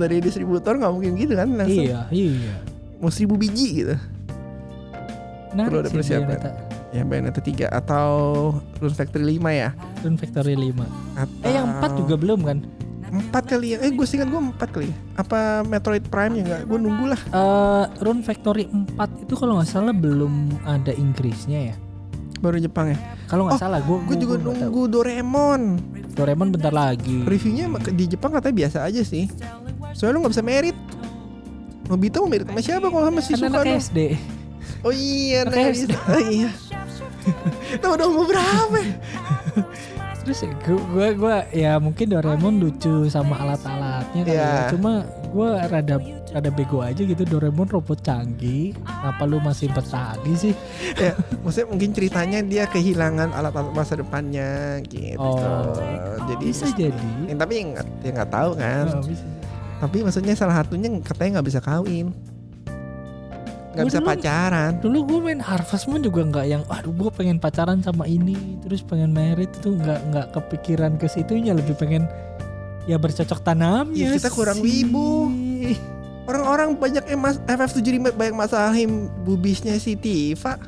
[0.00, 2.58] Dari distributor nggak mungkin gitu kan langsung iya, iya.
[2.98, 3.94] mau seribu biji gitu.
[5.52, 6.38] Menarik Perlu ada persiapan.
[6.88, 8.08] Ya Bayonetta 3 atau
[8.80, 9.70] Rune Factory 5 ya.
[10.00, 10.84] Rune Factory 5.
[11.14, 12.58] Atau Eh yang 4 juga belum kan?
[13.08, 13.80] Empat kali ya.
[13.80, 14.92] Eh gue singkat gue empat kali.
[15.16, 16.62] Apa Metroid Prime ya enggak?
[16.64, 17.20] Gue nunggu lah.
[17.28, 21.74] Eh Rune Factory 4 itu kalau nggak salah belum ada Inggrisnya ya.
[22.38, 22.98] Baru Jepang ya.
[23.26, 25.62] Kalau nggak Oh, salah, gue Gue juga nunggu Doraemon.
[26.12, 27.24] Doraemon bentar lagi.
[27.24, 29.28] Reviewnya di Jepang katanya biasa aja sih.
[29.92, 30.76] Soalnya lu nggak bisa merit.
[31.88, 33.80] Nobita mau merit sama siapa kalau sama si Kan Suka anak?
[33.80, 33.98] SD.
[34.80, 35.90] Oh iya, anak SD.
[35.90, 35.92] SD.
[36.06, 36.50] Oh iya.
[37.74, 38.78] Itu udah umur berapa?
[40.22, 44.44] Terus gue gua ya mungkin Doraemon lucu sama alat-alatnya kali Iya.
[44.44, 44.68] ya.
[44.68, 45.96] Cuma gue rada
[46.28, 48.76] rada bego aja gitu Doraemon robot canggih.
[48.76, 50.52] Kenapa lu masih bertani sih?
[50.96, 55.16] ya, maksudnya mungkin ceritanya dia kehilangan alat-alat masa depannya gitu.
[55.16, 55.72] Oh.
[56.28, 57.08] Jadi Bisa jadi.
[57.24, 58.84] Ya, tapi nggak ya nggak tahu kan.
[58.92, 59.24] Oh, bisa.
[59.78, 62.12] Tapi maksudnya salah satunya katanya nggak bisa kawin.
[63.78, 64.70] Nggak Gua bisa dulu- pacaran.
[64.76, 68.82] Dulu gue main Harvest Moon juga nggak yang aduh gue pengen pacaran sama ini terus
[68.82, 72.10] pengen merit itu nggak nggak kepikiran ke situnya lebih pengen
[72.84, 75.30] ya bercocok tanam Ya, kita kurang wibu.
[76.24, 78.90] Orang-orang banyak yang mas FF7 banyak masalahin
[79.22, 80.58] bubisnya si Tifa.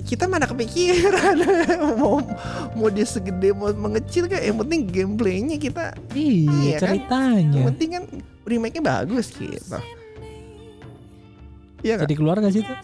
[0.00, 1.36] Kita mana kepikiran
[2.00, 2.24] mau
[2.72, 6.96] mau dia segede mau mengecil kayak yang penting gameplaynya kita Iya, Iya kan?
[6.96, 7.54] ceritanya.
[7.54, 8.04] yang penting kan
[8.42, 9.76] remake-nya bagus gitu.
[11.82, 11.98] Iya?
[12.02, 12.74] Jadi keluar gak sih itu?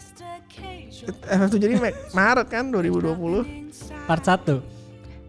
[1.05, 3.19] FF7 remake Maret kan 2020
[4.07, 4.63] Part 1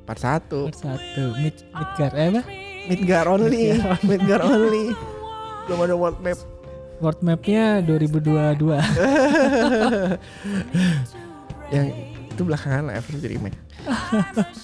[0.06, 2.42] Part 1 Part 1 Mid Midgar eh apa?
[2.86, 3.74] Midgar only.
[4.06, 4.94] Midgar only.
[5.66, 6.38] Belum ada world map.
[7.02, 8.56] World mapnya 2022
[11.74, 11.86] Yang
[12.32, 13.58] itu belakangan lah FF7 remake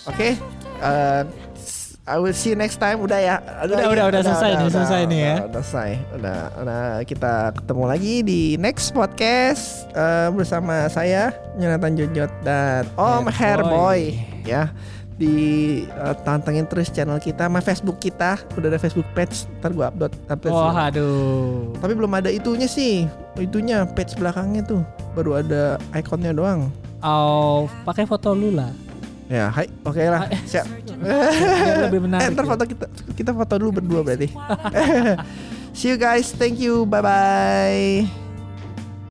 [0.08, 0.38] Oke
[0.80, 1.22] eh,
[2.02, 2.98] I will see you next time.
[2.98, 3.36] Udah ya?
[3.62, 5.34] Udah, udah, udah, selesai nih, selesai nih ya.
[5.46, 5.90] Udah selesai.
[6.18, 11.30] Udah, udah kita ketemu lagi di next podcast eh, Bersama saya
[11.62, 14.18] Jonathan Jojot dan Om Hairboy.
[14.42, 14.74] Ya
[15.14, 15.36] di
[15.86, 18.34] eh, tantengin terus channel kita sama Facebook kita.
[18.58, 20.82] Udah ada Facebook page ntar gua upload upload Oh sih.
[20.82, 21.70] aduh.
[21.78, 23.06] Tapi belum ada itunya sih.
[23.38, 24.82] Itunya page belakangnya tuh.
[25.14, 26.66] Baru ada ikonnya doang.
[26.98, 28.74] Oh pakai foto lu lah.
[29.30, 30.26] Ya hai oke lah.
[30.50, 30.91] Siap
[31.88, 32.50] lebih menarik eh, ntar ya.
[32.54, 32.86] foto kita
[33.18, 34.28] kita foto dulu berdua berarti.
[35.78, 36.30] See you guys.
[36.32, 36.84] Thank you.
[36.84, 38.31] Bye bye